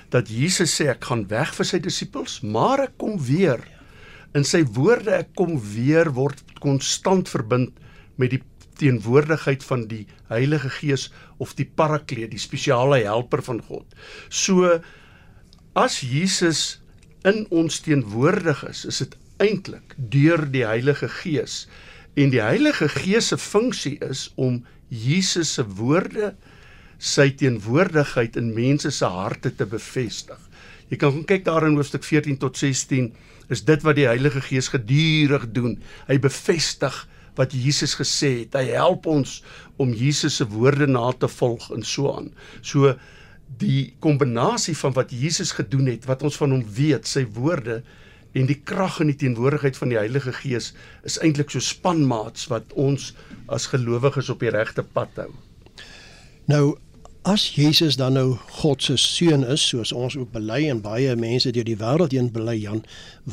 dat 0.09 0.27
Jesus 0.27 0.75
sê 0.75 0.89
ek 0.91 1.03
gaan 1.03 1.27
weg 1.27 1.53
vir 1.55 1.65
sy 1.65 1.79
disippels, 1.79 2.41
maar 2.41 2.79
ek 2.79 2.97
kom 2.97 3.15
weer. 3.19 3.63
In 4.35 4.43
sy 4.43 4.63
woorde 4.63 5.11
ek 5.11 5.35
kom 5.35 5.59
weer 5.59 6.11
word 6.11 6.43
konstant 6.59 7.29
verbind 7.29 7.71
met 8.17 8.31
die 8.35 8.43
teenwoordigheid 8.79 9.63
van 9.65 9.87
die 9.89 10.05
Heilige 10.31 10.69
Gees 10.69 11.09
of 11.37 11.53
die 11.57 11.65
Parakleet, 11.65 12.31
die 12.31 12.41
spesiale 12.41 13.01
helper 13.05 13.43
van 13.45 13.61
God. 13.67 13.85
So 14.29 14.79
as 15.77 15.99
Jesus 16.01 16.79
in 17.27 17.45
ons 17.53 17.81
teenwoordig 17.85 18.63
is, 18.69 18.85
is 18.85 19.03
dit 19.03 19.17
eintlik 19.43 19.95
deur 19.97 20.45
die 20.51 20.65
Heilige 20.65 21.09
Gees. 21.19 21.65
En 22.17 22.31
die 22.33 22.41
Heilige 22.41 22.89
Gees 22.89 23.29
se 23.29 23.37
funksie 23.37 23.97
is 24.01 24.27
om 24.35 24.63
Jesus 24.89 25.53
se 25.57 25.65
woorde, 25.77 26.33
sy 26.97 27.29
teenwoordigheid 27.37 28.39
in 28.39 28.55
mense 28.55 28.89
se 28.91 29.05
harte 29.05 29.51
te 29.53 29.67
bevestig. 29.69 30.39
Jy 30.89 30.97
kan 31.01 31.19
kyk 31.29 31.43
daar 31.45 31.67
in 31.67 31.75
hoofstuk 31.77 32.05
14 32.07 32.39
tot 32.41 32.57
16 32.57 33.11
is 33.53 33.63
dit 33.67 33.83
wat 33.85 33.95
die 33.99 34.07
Heilige 34.07 34.41
Gees 34.43 34.71
gedurig 34.73 35.45
doen. 35.55 35.77
Hy 36.07 36.17
bevestig 36.23 37.03
wat 37.37 37.53
Jesus 37.55 37.95
gesê 37.99 38.31
het. 38.43 38.57
Hy 38.57 38.73
help 38.77 39.07
ons 39.09 39.41
om 39.81 39.93
Jesus 39.93 40.39
se 40.39 40.47
woorde 40.49 40.87
na 40.89 41.11
te 41.13 41.29
volg 41.31 41.69
en 41.75 41.85
so 41.85 42.11
aan. 42.13 42.31
So 42.61 42.95
die 43.61 43.93
kombinasie 44.03 44.75
van 44.77 44.93
wat 44.97 45.13
Jesus 45.15 45.53
gedoen 45.55 45.87
het, 45.93 46.05
wat 46.09 46.25
ons 46.27 46.37
van 46.37 46.51
hom 46.51 46.65
weet, 46.75 47.07
sy 47.07 47.23
woorde 47.37 47.81
en 48.37 48.49
die 48.49 48.59
krag 48.69 48.99
en 49.01 49.09
die 49.09 49.17
teenwoordigheid 49.17 49.77
van 49.79 49.93
die 49.93 49.97
Heilige 49.97 50.33
Gees 50.35 50.73
is 51.07 51.17
eintlik 51.23 51.53
so 51.53 51.63
spanmaats 51.63 52.49
wat 52.51 52.73
ons 52.77 53.13
as 53.53 53.69
gelowiges 53.71 54.29
op 54.33 54.43
die 54.43 54.51
regte 54.53 54.83
pad 54.83 55.23
hou. 55.23 55.31
Nou 56.51 56.77
as 57.27 57.49
Jesus 57.55 57.97
dan 57.99 58.13
nou 58.15 58.37
God 58.61 58.83
se 58.83 58.95
seun 58.95 59.43
is, 59.51 59.63
soos 59.67 59.91
ons 59.91 60.15
ook 60.15 60.29
bely 60.31 60.61
en 60.71 60.79
baie 60.83 61.11
mense 61.19 61.51
deur 61.51 61.65
die 61.67 61.75
wêreld 61.79 62.13
heen 62.15 62.29
bely 62.31 62.55
Jan, 62.61 62.85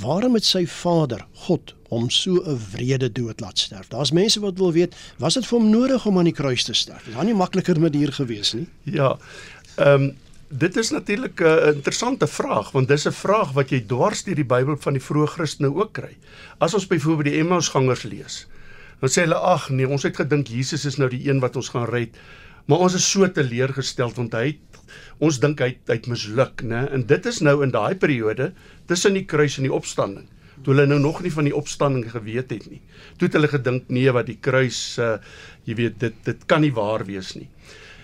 waarom 0.02 0.34
het 0.34 0.46
sy 0.48 0.64
Vader, 0.66 1.22
God, 1.46 1.76
hom 1.92 2.08
so 2.10 2.42
'n 2.42 2.58
wrede 2.72 3.12
dood 3.12 3.40
laat 3.40 3.58
sterf? 3.58 3.88
Daar's 3.88 4.10
mense 4.10 4.40
wat 4.40 4.58
wil 4.58 4.72
weet, 4.72 4.94
was 5.18 5.34
dit 5.34 5.46
vir 5.46 5.58
hom 5.58 5.70
nodig 5.70 6.06
om 6.06 6.18
aan 6.18 6.30
die 6.30 6.34
kruis 6.34 6.64
te 6.64 6.74
sterf? 6.74 7.06
Is 7.06 7.14
daar 7.14 7.24
nie 7.24 7.34
makliker 7.34 7.80
manier 7.80 8.12
gewees 8.12 8.52
nie? 8.52 8.66
Ja. 8.82 9.16
Ehm 9.76 10.02
um, 10.02 10.16
dit 10.48 10.76
is 10.76 10.90
natuurlik 10.90 11.40
'n 11.40 11.74
interessante 11.74 12.26
vraag 12.26 12.72
want 12.72 12.88
dis 12.88 13.06
'n 13.06 13.12
vraag 13.12 13.52
wat 13.52 13.70
jy 13.70 13.80
dwars 13.86 14.24
deur 14.24 14.34
die 14.34 14.44
Bybel 14.44 14.76
van 14.76 14.92
die 14.92 15.02
vroeë 15.02 15.26
Christene 15.26 15.74
ook 15.74 15.92
kry. 15.92 16.16
As 16.58 16.74
ons 16.74 16.86
byvoorbeeld 16.86 17.34
die 17.34 17.38
Emmausgangers 17.38 18.02
lees, 18.02 18.46
dan 19.00 19.10
sê 19.10 19.20
hulle 19.20 19.38
ag 19.38 19.68
nee, 19.70 19.88
ons 19.88 20.02
het 20.02 20.16
gedink 20.16 20.48
Jesus 20.48 20.84
is 20.84 20.96
nou 20.96 21.08
die 21.08 21.28
een 21.28 21.40
wat 21.40 21.56
ons 21.56 21.68
gaan 21.68 21.86
red. 21.86 22.08
Maar 22.66 22.86
ons 22.86 22.94
is 22.96 23.06
so 23.10 23.26
teleurgestel 23.28 24.12
want 24.16 24.36
hy 24.36 24.46
het, 24.52 24.78
ons 25.24 25.38
dink 25.40 25.60
hy 25.60 25.74
hy 25.88 25.96
het 25.98 26.06
misluk, 26.08 26.62
né? 26.64 26.86
En 26.94 27.04
dit 27.06 27.26
is 27.26 27.40
nou 27.44 27.58
in 27.64 27.72
daai 27.74 27.94
periode 28.00 28.52
tussen 28.88 29.18
die 29.18 29.26
kruis 29.28 29.58
en 29.58 29.68
die 29.68 29.74
opstanding. 29.74 30.28
Toe 30.64 30.72
hulle 30.72 30.86
nou 30.88 31.00
nog 31.02 31.20
nie 31.24 31.32
van 31.34 31.44
die 31.48 31.56
opstanding 31.56 32.06
geweet 32.12 32.52
het 32.54 32.68
nie. 32.70 32.80
Toe 33.18 33.28
het 33.28 33.36
hulle 33.36 33.50
gedink 33.52 33.90
nee, 33.92 34.08
wat 34.16 34.30
die 34.30 34.38
kruis 34.40 34.96
uh 35.02 35.18
jy 35.68 35.76
weet 35.80 36.00
dit 36.00 36.16
dit 36.24 36.46
kan 36.48 36.64
nie 36.64 36.72
waar 36.76 37.04
wees 37.08 37.34
nie. 37.36 37.48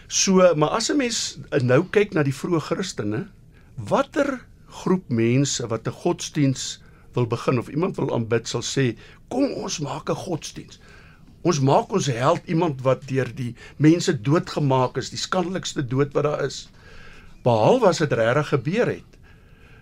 So, 0.09 0.43
maar 0.57 0.77
as 0.77 0.91
'n 0.91 0.97
mens 0.97 1.39
nou 1.63 1.85
kyk 1.91 2.15
na 2.15 2.23
die 2.23 2.35
vroeë 2.35 2.61
Christene, 2.69 3.29
watter 3.77 4.41
groep 4.83 5.09
mense 5.09 5.67
wat 5.69 5.87
'n 5.87 5.93
godsdiens 6.03 6.83
wil 7.15 7.27
begin 7.27 7.59
of 7.59 7.69
iemand 7.69 7.97
wil 7.97 8.13
aanbid 8.15 8.49
sal 8.49 8.63
sê, 8.63 8.97
kom 9.29 9.53
ons 9.53 9.79
maak 9.79 10.11
'n 10.11 10.15
godsdiens. 10.15 10.81
Ons 11.43 11.61
maak 11.65 11.93
ons 11.97 12.07
held 12.13 12.49
iemand 12.53 12.83
wat 12.85 13.07
deur 13.09 13.29
die 13.37 13.55
mense 13.81 14.13
doodgemaak 14.13 14.99
is, 15.01 15.09
die 15.13 15.21
skandelikste 15.21 15.85
dood 15.87 16.13
wat 16.17 16.27
daar 16.29 16.45
is. 16.45 16.67
Behalwe 17.45 17.89
as 17.89 18.03
dit 18.03 18.13
regtig 18.13 18.53
gebeur 18.53 18.91
het. 18.93 19.17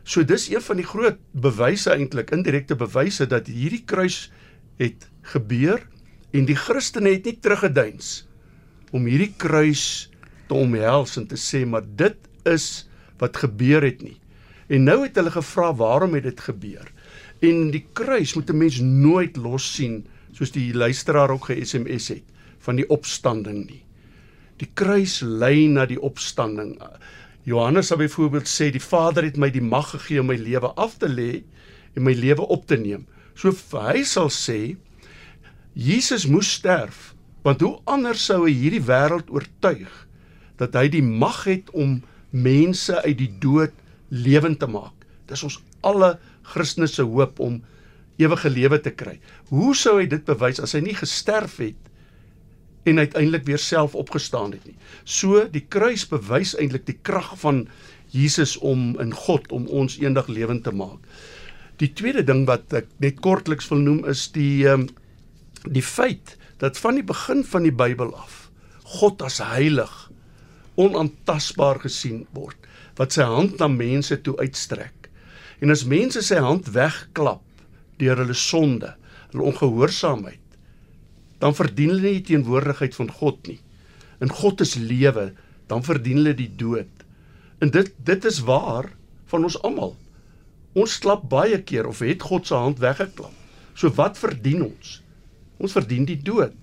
So 0.08 0.22
dis 0.24 0.46
een 0.48 0.62
van 0.64 0.78
die 0.78 0.86
groot 0.86 1.18
bewyse 1.34 1.90
eintlik, 1.92 2.30
indirekte 2.32 2.78
bewyse 2.78 3.26
dat 3.28 3.50
hierdie 3.50 3.82
kruis 3.84 4.28
het 4.78 5.08
gebeur 5.34 5.82
en 6.32 6.46
die 6.48 6.56
Christene 6.56 7.16
het 7.16 7.26
nie 7.26 7.36
teruggeduins 7.42 8.22
om 8.94 9.08
hierdie 9.10 9.34
kruis 9.36 10.08
te 10.48 10.56
omhels 10.56 11.16
en 11.20 11.26
te 11.28 11.36
sê 11.36 11.64
maar 11.68 11.84
dit 11.84 12.16
is 12.48 12.86
wat 13.20 13.36
gebeur 13.36 13.84
het 13.84 14.00
nie. 14.06 14.16
En 14.68 14.86
nou 14.86 15.02
het 15.02 15.18
hulle 15.18 15.32
gevra 15.34 15.72
waarom 15.76 16.14
het 16.16 16.28
dit 16.28 16.40
gebeur? 16.40 16.86
En 17.44 17.68
die 17.74 17.84
kruis 17.92 18.34
moet 18.36 18.50
'n 18.50 18.58
mens 18.58 18.78
nooit 18.80 19.36
los 19.36 19.66
sien 19.74 20.06
soos 20.38 20.54
die 20.54 20.70
luisteraar 20.74 21.32
ook 21.34 21.50
ge-SMS 21.50 22.12
het 22.14 22.34
van 22.62 22.78
die 22.78 22.86
opstanding 22.94 23.64
nie. 23.66 23.82
Die 24.58 24.68
kruis 24.74 25.20
lei 25.22 25.66
na 25.70 25.86
die 25.86 25.98
opstanding. 26.02 26.76
Johannes 27.46 27.90
sal 27.90 28.00
byvoorbeeld 28.00 28.50
sê 28.50 28.70
die 28.74 28.82
Vader 28.82 29.26
het 29.26 29.38
my 29.38 29.50
die 29.54 29.64
mag 29.64 29.90
gegee 29.94 30.22
om 30.22 30.30
my 30.30 30.38
lewe 30.38 30.70
af 30.78 30.98
te 31.02 31.10
lê 31.10 31.42
en 31.94 32.04
my 32.06 32.14
lewe 32.14 32.46
op 32.46 32.66
te 32.70 32.78
neem. 32.78 33.06
So 33.38 33.54
hy 33.78 34.02
sal 34.06 34.30
sê 34.34 34.76
Jesus 35.78 36.26
moes 36.26 36.50
sterf 36.58 37.12
want 37.46 37.62
hoe 37.62 37.78
anders 37.86 38.24
sou 38.26 38.44
hy 38.44 38.54
hierdie 38.54 38.84
wêreld 38.84 39.30
oortuig 39.30 39.90
dat 40.58 40.74
hy 40.74 40.88
die 40.90 41.04
mag 41.04 41.44
het 41.46 41.70
om 41.70 42.00
mense 42.34 42.98
uit 43.06 43.18
die 43.20 43.30
dood 43.40 43.74
lewend 44.10 44.58
te 44.60 44.66
maak. 44.70 44.94
Dis 45.30 45.44
ons 45.46 45.60
alle 45.86 46.16
Christene 46.50 46.88
se 46.90 47.06
hoop 47.06 47.38
om 47.40 47.60
ewige 48.18 48.50
lewe 48.50 48.80
te 48.82 48.90
kry. 48.90 49.18
Hoe 49.52 49.74
sou 49.76 49.98
hy 50.00 50.08
dit 50.10 50.24
bewys 50.26 50.60
as 50.62 50.74
hy 50.76 50.82
nie 50.84 50.96
gesterf 50.98 51.58
het 51.62 51.78
en 52.88 52.98
uiteindelik 52.98 53.44
weer 53.46 53.60
self 53.62 53.94
opgestaan 53.98 54.54
het 54.56 54.64
nie? 54.66 54.76
So 55.04 55.44
die 55.52 55.64
kruis 55.70 56.06
bewys 56.10 56.56
eintlik 56.58 56.86
die 56.88 56.98
krag 57.02 57.34
van 57.42 57.66
Jesus 58.14 58.56
om 58.64 58.94
in 59.00 59.12
God 59.14 59.50
om 59.52 59.68
ons 59.68 59.98
eendag 60.00 60.30
lewend 60.32 60.64
te 60.64 60.72
maak. 60.72 61.02
Die 61.78 61.92
tweede 61.94 62.24
ding 62.26 62.46
wat 62.48 62.72
ek 62.74 62.88
net 63.02 63.20
kortliks 63.22 63.68
wil 63.70 63.82
noem 63.84 64.04
is 64.10 64.28
die 64.34 64.66
ehm 64.66 64.88
die 65.66 65.82
feit 65.82 66.36
dat 66.62 66.78
van 66.78 66.94
die 66.94 67.06
begin 67.06 67.42
van 67.44 67.64
die 67.66 67.74
Bybel 67.74 68.12
af 68.14 68.46
God 68.98 69.22
as 69.26 69.40
heilig 69.42 69.94
onaantastbaar 70.78 71.82
gesien 71.82 72.22
word 72.34 72.68
wat 72.98 73.14
sy 73.14 73.26
hand 73.26 73.58
na 73.60 73.68
mense 73.70 74.16
toe 74.26 74.34
uitstrek. 74.40 75.10
En 75.62 75.70
as 75.70 75.84
mense 75.86 76.22
sy 76.24 76.38
hand 76.42 76.70
wegklap 76.74 77.42
deur 78.00 78.20
hulle 78.22 78.36
sonde, 78.36 78.92
hulle 79.32 79.48
ongehoorsaamheid, 79.50 80.44
dan 81.42 81.54
verdien 81.54 81.92
hulle 81.92 82.04
nie 82.04 82.18
die 82.18 82.28
teenwoordigheid 82.32 82.96
van 82.98 83.10
God 83.20 83.40
nie. 83.50 83.58
In 84.24 84.32
God 84.34 84.62
is 84.64 84.74
lewe, 84.80 85.30
dan 85.70 85.84
verdien 85.86 86.22
hulle 86.22 86.34
die 86.38 86.50
dood. 86.58 86.90
En 87.62 87.70
dit 87.74 87.90
dit 88.06 88.24
is 88.30 88.40
waar 88.46 88.90
van 89.30 89.44
ons 89.46 89.58
almal. 89.66 89.94
Ons 90.78 90.98
klap 91.02 91.26
baie 91.30 91.58
keer 91.66 91.88
of 91.90 92.02
het 92.04 92.24
God 92.26 92.46
se 92.46 92.56
hand 92.56 92.80
weggeklap. 92.82 93.34
So 93.78 93.90
wat 93.98 94.18
verdien 94.18 94.64
ons? 94.66 94.98
Ons 95.62 95.74
verdien 95.74 96.06
die 96.06 96.18
dood. 96.22 96.54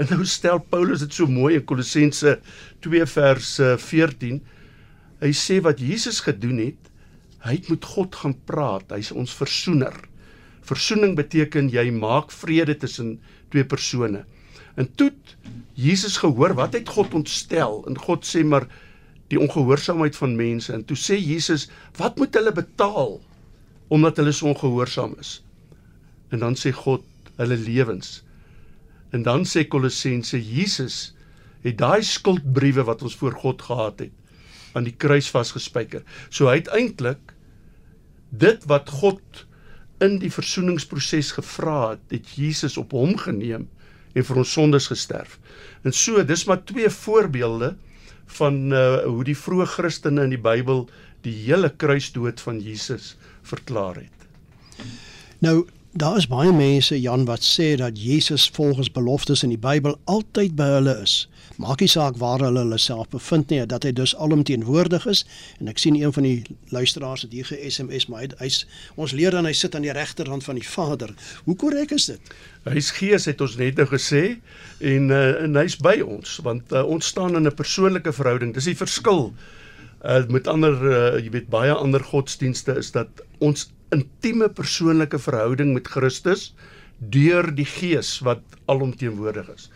En 0.00 0.08
nou 0.10 0.24
stel 0.26 0.58
Paulus 0.72 1.04
dit 1.04 1.14
so 1.14 1.30
mooi 1.30 1.54
in 1.58 1.66
Kolossense 1.68 2.38
2 2.84 3.06
vers 3.12 3.50
14. 3.84 4.40
Hy 5.22 5.30
sê 5.36 5.60
wat 5.64 5.80
Jesus 5.80 6.20
gedoen 6.24 6.58
het, 6.64 6.90
hy 7.44 7.58
het 7.58 7.70
met 7.70 7.86
God 7.94 8.16
gaan 8.16 8.34
praat. 8.48 8.90
Hy's 8.96 9.12
ons 9.14 9.36
versoener 9.36 9.94
Versoening 10.64 11.16
beteken 11.16 11.68
jy 11.72 11.90
maak 11.92 12.32
vrede 12.32 12.76
tussen 12.80 13.18
twee 13.52 13.64
persone. 13.68 14.24
En 14.80 14.88
toe 14.96 15.12
Jesus 15.78 16.16
gehoor 16.22 16.54
wat 16.54 16.74
het 16.74 16.88
God 16.88 17.14
ontstel 17.14 17.82
en 17.88 17.98
God 17.98 18.26
sê 18.26 18.44
maar 18.46 18.66
die 19.32 19.40
ongehoorsaamheid 19.40 20.16
van 20.16 20.36
mense 20.38 20.72
en 20.72 20.84
toe 20.86 20.96
sê 20.98 21.18
Jesus 21.18 21.68
wat 21.98 22.18
moet 22.20 22.34
hulle 22.38 22.52
betaal 22.54 23.18
omdat 23.94 24.20
hulle 24.20 24.32
so 24.32 24.48
ongehoorsaam 24.52 25.14
is. 25.20 25.38
En 26.32 26.40
dan 26.42 26.56
sê 26.58 26.72
God 26.74 27.04
hulle 27.38 27.56
lewens. 27.58 28.22
En 29.14 29.22
dan 29.22 29.44
sê 29.46 29.66
Kolossense 29.68 30.38
Jesus 30.40 31.14
het 31.64 31.78
daai 31.78 32.02
skuldbriewe 32.02 32.84
wat 32.88 33.02
ons 33.02 33.16
voor 33.16 33.36
God 33.44 33.62
gehad 33.62 34.06
het 34.06 34.14
aan 34.74 34.86
die 34.88 34.96
kruis 34.98 35.28
vasgespijker. 35.30 36.02
So 36.30 36.48
hy 36.50 36.58
het 36.58 36.70
eintlik 36.74 37.34
dit 38.34 38.64
wat 38.70 38.90
God 38.90 39.44
in 40.02 40.18
die 40.22 40.32
versoeningsproses 40.32 41.32
gevra 41.36 41.94
het, 41.94 42.02
het 42.10 42.34
Jesus 42.38 42.76
op 42.80 42.92
hom 42.96 43.16
geneem 43.20 43.68
en 44.14 44.26
vir 44.26 44.40
ons 44.42 44.52
sondes 44.52 44.88
gesterf. 44.90 45.38
En 45.82 45.92
so, 45.92 46.22
dis 46.24 46.46
maar 46.48 46.62
twee 46.64 46.90
voorbeelde 46.90 47.74
van 48.38 48.72
uh, 48.72 49.04
hoe 49.04 49.24
die 49.26 49.36
vroeë 49.36 49.66
Christene 49.76 50.24
in 50.24 50.34
die 50.34 50.40
Bybel 50.40 50.86
die 51.24 51.34
hele 51.46 51.70
kruisdood 51.70 52.40
van 52.40 52.60
Jesus 52.60 53.14
verklaar 53.42 54.00
het. 54.00 54.28
Nou, 55.44 55.64
daar 55.92 56.16
is 56.16 56.28
baie 56.28 56.52
mense 56.52 56.96
Jan 57.00 57.24
wat 57.28 57.44
sê 57.44 57.74
dat 57.80 57.98
Jesus 58.00 58.48
volgens 58.54 58.90
beloftes 58.92 59.42
in 59.42 59.52
die 59.54 59.60
Bybel 59.60 59.98
altyd 60.04 60.56
by 60.56 60.68
hulle 60.78 60.96
is. 61.02 61.24
Maak 61.62 61.84
nie 61.84 61.88
saak 61.90 62.16
waar 62.18 62.42
hulle 62.42 62.64
hulle 62.64 62.78
self 62.82 63.08
bevind 63.12 63.52
nie, 63.52 63.60
dat 63.70 63.84
hy 63.86 63.92
dus 63.94 64.14
alomteenwoordig 64.18 65.06
is 65.10 65.22
en 65.60 65.70
ek 65.70 65.78
sien 65.78 65.94
een 65.94 66.12
van 66.14 66.26
die 66.26 66.56
luisteraars 66.74 67.22
het 67.26 67.34
hier 67.36 67.46
ge-SMS 67.46 68.08
maar 68.10 68.24
hy 68.24 68.30
hy's 68.40 68.64
ons 68.98 69.14
leer 69.14 69.36
dan 69.36 69.46
hy 69.46 69.52
sit 69.54 69.76
aan 69.78 69.86
die 69.86 69.94
regterhand 69.94 70.42
van 70.46 70.58
die 70.58 70.66
Vader. 70.66 71.14
Hoe 71.46 71.56
korrek 71.56 71.94
is 71.94 72.08
dit? 72.10 72.34
Hy's 72.66 72.90
Gees 72.96 73.28
het 73.30 73.44
ons 73.44 73.54
net 73.60 73.78
nou 73.78 73.86
gesê 73.92 74.24
en 74.80 75.10
uh, 75.14 75.44
en 75.44 75.60
hy's 75.62 75.78
by 75.78 76.00
ons 76.02 76.40
want 76.46 76.74
uh, 76.74 76.82
ons 76.82 77.12
staan 77.14 77.38
in 77.38 77.46
'n 77.46 77.54
persoonlike 77.54 78.12
verhouding. 78.12 78.54
Dis 78.54 78.70
die 78.72 78.78
verskil 78.78 79.30
uh, 80.02 80.26
met 80.28 80.50
ander 80.50 80.74
uh, 80.82 81.22
jy 81.22 81.30
weet 81.38 81.48
baie 81.54 81.72
ander 81.72 82.02
godsdienste 82.02 82.74
is 82.82 82.90
dat 82.90 83.22
ons 83.38 83.70
intieme 83.94 84.48
persoonlike 84.50 85.18
verhouding 85.22 85.72
met 85.74 85.86
Christus 85.86 86.52
deur 86.98 87.50
die 87.54 87.68
Gees 87.68 88.18
wat 88.26 88.42
alomteenwoordig 88.66 89.48
is. 89.54 89.70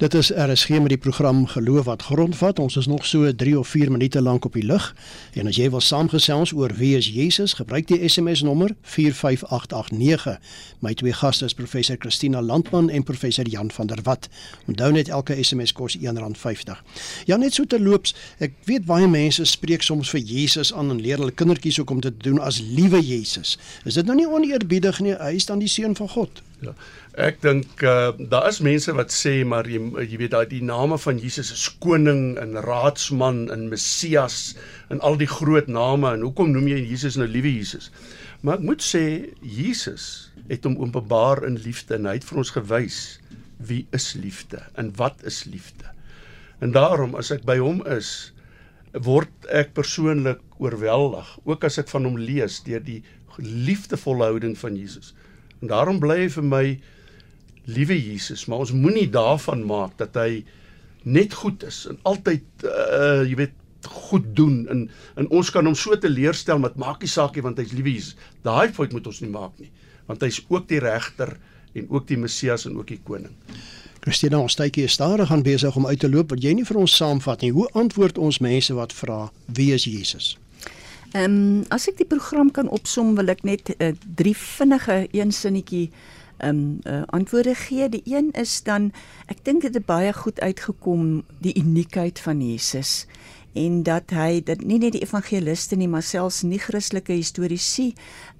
Dit 0.00 0.14
is 0.14 0.30
RSG 0.30 0.68
met 0.68 0.88
die 0.88 0.98
program 0.98 1.46
Geloof 1.46 1.84
wat 1.84 2.02
grondvat. 2.02 2.58
Ons 2.58 2.76
is 2.76 2.86
nog 2.86 3.06
so 3.06 3.34
3 3.34 3.58
of 3.58 3.68
4 3.68 3.90
minute 3.90 4.22
lank 4.22 4.44
op 4.44 4.52
die 4.52 4.64
lug. 4.64 4.94
En 5.32 5.46
as 5.46 5.58
jy 5.60 5.66
wil 5.70 5.80
saamgesels 5.84 6.54
oor 6.56 6.72
wie 6.78 6.96
is 6.96 7.10
Jesus, 7.12 7.52
gebruik 7.52 7.86
die 7.86 8.08
SMS 8.08 8.40
nommer 8.40 8.72
45889. 8.80 10.40
My 10.80 10.94
twee 10.94 11.12
gaste 11.12 11.44
is 11.44 11.54
professor 11.54 11.96
Christina 11.98 12.40
Landman 12.42 12.88
en 12.90 13.02
professor 13.02 13.48
Jan 13.48 13.70
van 13.70 13.86
der 13.86 14.00
Walt. 14.02 14.28
Onthou 14.66 14.92
net 14.92 15.08
elke 15.08 15.36
SMS 15.44 15.72
kos 15.76 15.98
R1.50. 15.98 16.80
Ja 17.28 17.36
net 17.36 17.54
so 17.54 17.68
terloops, 17.68 18.16
ek 18.38 18.56
weet 18.64 18.88
baie 18.88 19.08
mense 19.08 19.44
spreek 19.44 19.84
soms 19.84 20.16
vir 20.16 20.24
Jesus 20.24 20.72
aan 20.72 20.96
en 20.96 21.00
leer 21.00 21.20
hulle 21.20 21.36
kindertjies 21.36 21.76
hoe 21.76 21.90
om 21.92 22.00
dit 22.00 22.22
te 22.22 22.30
doen 22.30 22.40
as 22.40 22.64
liewe 22.64 23.04
Jesus. 23.04 23.58
Is 23.84 24.00
dit 24.00 24.08
nou 24.08 24.16
nie 24.16 24.28
oneerbiedig 24.28 25.04
nie? 25.04 25.18
Hy 25.20 25.36
is 25.36 25.52
dan 25.52 25.60
die 25.60 25.68
seun 25.68 25.92
van 25.92 26.08
God. 26.08 26.40
Ja. 26.60 26.74
Ek 27.26 27.38
dink 27.40 27.82
uh, 27.88 28.12
daar 28.32 28.50
is 28.50 28.60
mense 28.60 28.92
wat 28.96 29.12
sê 29.14 29.40
maar 29.48 29.68
jy 29.68 29.80
jy 30.04 30.18
weet 30.20 30.34
daai 30.34 30.48
die 30.50 30.62
name 30.64 30.98
van 31.00 31.20
Jesus 31.20 31.52
is 31.54 31.66
koning 31.80 32.36
en 32.40 32.58
raadsman 32.66 33.46
en 33.54 33.68
Messias 33.72 34.56
en 34.92 35.00
al 35.00 35.16
die 35.20 35.28
groot 35.30 35.70
name 35.72 36.10
en 36.12 36.26
hoekom 36.26 36.52
noem 36.52 36.68
jy 36.68 36.82
Jesus 36.90 37.16
nou 37.16 37.28
liewe 37.30 37.52
Jesus? 37.54 37.88
Maar 38.44 38.60
ek 38.60 38.66
moet 38.68 38.84
sê 38.84 39.04
Jesus 39.40 40.04
het 40.50 40.68
hom 40.68 40.76
openbaar 40.82 41.44
in 41.48 41.56
liefde 41.64 41.96
en 41.96 42.10
hy 42.10 42.18
het 42.18 42.28
vir 42.28 42.42
ons 42.42 42.52
gewys 42.56 43.00
wie 43.70 43.86
is 43.96 44.12
liefde 44.20 44.60
en 44.80 44.92
wat 45.00 45.24
is 45.28 45.44
liefde. 45.48 45.88
En 46.60 46.76
daarom 46.76 47.16
as 47.16 47.32
ek 47.32 47.46
by 47.48 47.56
hom 47.60 47.80
is 47.88 48.32
word 48.92 49.48
ek 49.48 49.72
persoonlik 49.76 50.42
oorweldig 50.60 51.28
ook 51.48 51.64
as 51.64 51.78
ek 51.80 51.88
van 51.92 52.08
hom 52.08 52.20
lees 52.20 52.60
deur 52.66 52.82
die 52.84 53.00
liefdevolle 53.40 54.28
houding 54.28 54.56
van 54.58 54.76
Jesus. 54.76 55.14
En 55.60 55.72
daarom 55.72 56.00
bly 56.00 56.22
hy 56.24 56.30
vir 56.32 56.46
my 56.46 56.64
liewe 57.70 57.96
Jesus, 58.00 58.46
maar 58.48 58.64
ons 58.64 58.72
moenie 58.74 59.08
daarvan 59.12 59.64
maak 59.68 59.96
dat 60.00 60.16
hy 60.18 60.42
net 61.02 61.34
goed 61.40 61.62
is 61.64 61.86
en 61.88 61.96
altyd 62.08 62.64
uh 62.68 63.22
jy 63.24 63.36
weet 63.38 63.56
goed 63.88 64.26
doen 64.36 64.66
en 64.68 64.82
en 65.16 65.28
ons 65.32 65.50
kan 65.50 65.64
hom 65.64 65.76
so 65.76 65.96
teleurstel 65.96 66.60
met 66.60 66.76
maak 66.76 67.00
nie 67.00 67.08
saak 67.08 67.36
nie 67.36 67.44
want 67.44 67.60
hy's 67.60 67.72
liewe 67.72 67.94
Jesus. 67.94 68.16
Daai 68.44 68.72
fout 68.76 68.92
moet 68.92 69.06
ons 69.08 69.20
nie 69.24 69.32
maak 69.32 69.56
nie, 69.60 69.70
want 70.08 70.24
hy's 70.24 70.42
ook 70.48 70.68
die 70.68 70.82
regter 70.84 71.36
en 71.74 71.86
ook 71.88 72.08
die 72.08 72.18
Messias 72.18 72.66
en 72.66 72.76
ook 72.76 72.90
die 72.92 73.00
koning. 73.04 73.32
Christina, 74.00 74.40
ons 74.40 74.56
tydjie 74.56 74.86
is 74.88 74.96
stadig 74.96 75.30
aan 75.32 75.44
besig 75.44 75.76
om 75.76 75.86
uit 75.86 76.00
te 76.00 76.08
loop. 76.08 76.30
Wat 76.32 76.42
jy 76.42 76.54
nie 76.56 76.64
vir 76.64 76.78
ons 76.80 76.94
saamvat 76.96 77.44
nie. 77.44 77.52
Hoe 77.52 77.68
antwoord 77.76 78.18
ons 78.18 78.40
mense 78.40 78.74
wat 78.74 78.94
vra 78.96 79.26
wie 79.46 79.74
is 79.76 79.84
Jesus? 79.84 80.36
Ehm 81.12 81.24
um, 81.24 81.64
as 81.74 81.88
ek 81.90 81.96
die 81.98 82.06
program 82.06 82.52
kan 82.54 82.68
opsom, 82.70 83.16
wil 83.18 83.32
ek 83.32 83.42
net 83.42 83.72
uh, 83.78 83.90
drie 84.14 84.36
vinnige 84.36 85.08
een 85.10 85.32
sinnetjie 85.34 85.88
ehm 86.38 86.50
um, 86.50 86.78
uh, 86.86 87.02
antwoorde 87.10 87.54
gee. 87.54 87.88
Die 87.88 88.02
een 88.04 88.30
is 88.38 88.62
dan 88.62 88.92
ek 89.26 89.42
dink 89.44 89.66
dit 89.66 89.74
het 89.74 89.86
baie 89.86 90.12
goed 90.12 90.40
uitgekom 90.40 91.24
die 91.42 91.56
uniekheid 91.58 92.20
van 92.22 92.40
Jesus 92.40 93.06
en 93.52 93.82
dat 93.82 94.12
hy 94.14 94.40
dit 94.46 94.62
nie 94.62 94.78
net 94.78 94.94
die 94.94 95.02
evangeliste 95.02 95.76
nie 95.76 95.88
maar 95.90 96.04
selfs 96.06 96.42
nie 96.46 96.60
Christelike 96.62 97.16
historiese 97.16 97.90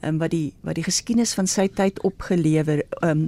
um, 0.06 0.20
wat 0.22 0.30
die 0.34 0.52
wat 0.66 0.78
die 0.78 0.86
geskiedenis 0.86 1.34
van 1.34 1.50
sy 1.50 1.66
tyd 1.68 1.98
opgelewer 2.06 2.84
um, 3.06 3.24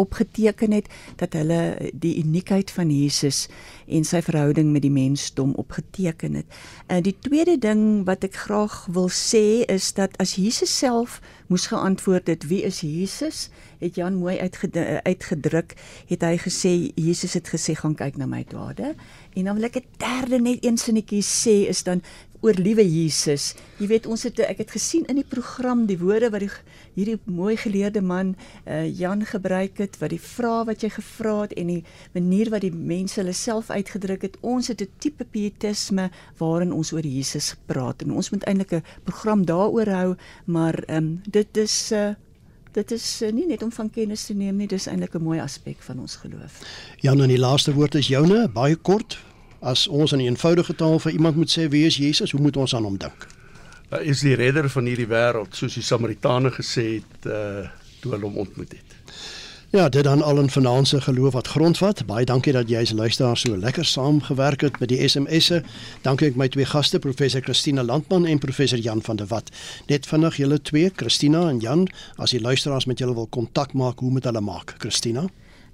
opgeteken 0.00 0.74
het 0.74 0.90
dat 1.22 1.36
hulle 1.38 1.90
die 1.94 2.16
uniekheid 2.22 2.70
van 2.74 2.90
Jesus 2.90 3.46
en 3.86 4.06
sy 4.06 4.22
verhouding 4.26 4.72
met 4.74 4.82
die 4.82 4.92
mensdom 4.94 5.54
opgeteken 5.58 6.34
het. 6.40 6.60
En 6.86 7.02
die 7.06 7.16
tweede 7.22 7.58
ding 7.58 8.04
wat 8.08 8.24
ek 8.26 8.38
graag 8.46 8.84
wil 8.90 9.10
sê 9.10 9.62
is 9.70 9.92
dat 9.94 10.16
as 10.22 10.36
Jesus 10.38 10.70
self 10.70 11.20
moes 11.50 11.66
geantwoord 11.66 12.26
het 12.30 12.46
wie 12.46 12.62
is 12.62 12.80
Jesus? 12.80 13.48
Het 13.78 13.94
Jan 13.98 14.20
mooi 14.22 14.38
uitgedruk 15.02 15.74
het 16.06 16.22
hy 16.22 16.36
gesê 16.38 16.72
Jesus 16.94 17.34
het 17.34 17.50
gesê 17.50 17.74
gaan 17.74 17.96
kyk 17.98 18.20
na 18.20 18.28
my 18.30 18.44
dade. 18.46 18.94
En 19.34 19.48
dan 19.48 19.58
wil 19.58 19.66
ek 19.66 19.82
'n 19.82 19.86
derde 19.98 20.38
net 20.38 20.64
een 20.64 20.78
sinnetjie 20.78 21.22
sê 21.22 21.66
is 21.68 21.82
dan 21.82 22.02
oor 22.40 22.56
liewe 22.56 22.84
Jesus. 22.84 23.54
Jy 23.78 23.86
weet 23.90 24.06
ons 24.08 24.22
het 24.24 24.38
ek 24.44 24.62
het 24.62 24.70
gesien 24.72 25.04
in 25.12 25.18
die 25.20 25.26
program 25.28 25.84
die 25.88 25.98
woorde 26.00 26.30
wat 26.32 26.44
die 26.44 26.50
hierdie 26.96 27.18
mooi 27.24 27.56
geleerde 27.60 28.00
man 28.00 28.34
uh, 28.66 28.86
Jan 28.88 29.24
gebruik 29.28 29.78
het 29.82 29.98
wat 30.00 30.14
die 30.14 30.20
vrae 30.20 30.64
wat 30.68 30.84
jy 30.84 30.90
gevra 30.94 31.34
het 31.42 31.52
en 31.60 31.72
die 31.74 31.82
manier 32.16 32.50
wat 32.52 32.64
die 32.64 32.72
mense 32.72 33.20
hulle 33.20 33.36
self 33.36 33.70
uitgedruk 33.70 34.24
het. 34.24 34.40
Ons 34.40 34.68
het 34.72 34.80
'n 34.82 34.88
tipe 34.98 35.24
pietisme 35.24 36.10
waarin 36.38 36.72
ons 36.72 36.92
oor 36.92 37.06
Jesus 37.06 37.54
praat 37.66 38.02
en 38.02 38.12
ons 38.12 38.30
moet 38.30 38.44
eintlik 38.44 38.72
'n 38.72 38.84
program 39.04 39.44
daaroor 39.44 39.88
hou, 39.88 40.16
maar 40.46 40.82
um, 40.88 41.20
dit 41.28 41.56
is 41.56 41.92
uh, 41.92 42.14
Dit 42.72 42.92
is 42.94 43.22
uh, 43.22 43.32
nie 43.32 43.46
net 43.46 43.62
om 43.62 43.72
van 43.72 43.90
kennis 43.90 44.28
te 44.28 44.34
neem 44.34 44.56
nie, 44.56 44.68
dis 44.70 44.86
eintlik 44.86 45.14
'n 45.14 45.22
mooi 45.22 45.40
aspek 45.40 45.82
van 45.82 45.98
ons 45.98 46.16
geloof. 46.16 46.62
Jan, 47.02 47.20
en 47.20 47.28
die 47.28 47.38
laaste 47.38 47.74
woord 47.74 47.94
is 47.94 48.06
joune, 48.06 48.48
baie 48.48 48.76
kort. 48.76 49.18
As 49.60 49.88
ons 49.88 50.12
in 50.12 50.18
'n 50.18 50.24
eenvoudige 50.32 50.74
taal 50.74 50.98
vir 50.98 51.12
iemand 51.12 51.36
moet 51.36 51.50
sê 51.58 51.68
wie 51.68 51.86
is 51.86 51.96
Jesus, 51.96 52.30
hoe 52.30 52.40
moet 52.40 52.56
ons 52.56 52.74
aan 52.74 52.84
hom 52.84 52.96
dink? 52.96 53.26
Hy 53.90 54.04
is 54.06 54.20
die 54.20 54.34
redder 54.34 54.68
van 54.70 54.86
hierdie 54.86 55.06
wêreld, 55.06 55.54
soos 55.54 55.74
die 55.74 55.82
Samaritane 55.82 56.50
gesê 56.50 57.02
het 57.02 57.26
uh 57.26 57.68
toe 58.00 58.12
hulle 58.12 58.24
hom 58.24 58.36
ontmoet 58.36 58.72
het. 58.72 58.90
Ja, 59.70 59.88
dit 59.88 60.04
dan 60.04 60.22
al 60.22 60.38
in 60.38 60.50
finansie 60.50 61.00
geloof 61.00 61.32
wat 61.32 61.46
grondvat. 61.46 62.06
Baie 62.06 62.24
dankie 62.24 62.52
dat 62.52 62.70
jy 62.70 62.80
as 62.80 62.92
luisteraar 62.92 63.36
so 63.36 63.56
lekker 63.56 63.84
saamgewerk 63.84 64.60
het 64.60 64.78
met 64.80 64.88
die 64.88 65.08
SMS'e. 65.08 65.60
Dankie 66.02 66.30
aan 66.30 66.38
my 66.40 66.48
twee 66.48 66.64
gaste, 66.64 66.98
professor 66.98 67.40
Christina 67.40 67.84
Landman 67.84 68.26
en 68.26 68.38
professor 68.38 68.78
Jan 68.78 69.02
van 69.02 69.16
der 69.16 69.26
Walt. 69.26 69.50
Net 69.86 70.06
vinnig 70.06 70.36
julle 70.36 70.62
twee, 70.62 70.90
Christina 70.96 71.48
en 71.48 71.60
Jan, 71.60 71.86
as 72.16 72.30
die 72.30 72.40
luisteraars 72.40 72.84
met 72.84 72.98
julle 72.98 73.14
wil 73.14 73.26
kontak 73.26 73.72
maak, 73.72 74.00
hoe 74.00 74.10
moet 74.10 74.24
hulle 74.24 74.40
maak? 74.40 74.74
Christina 74.78 75.28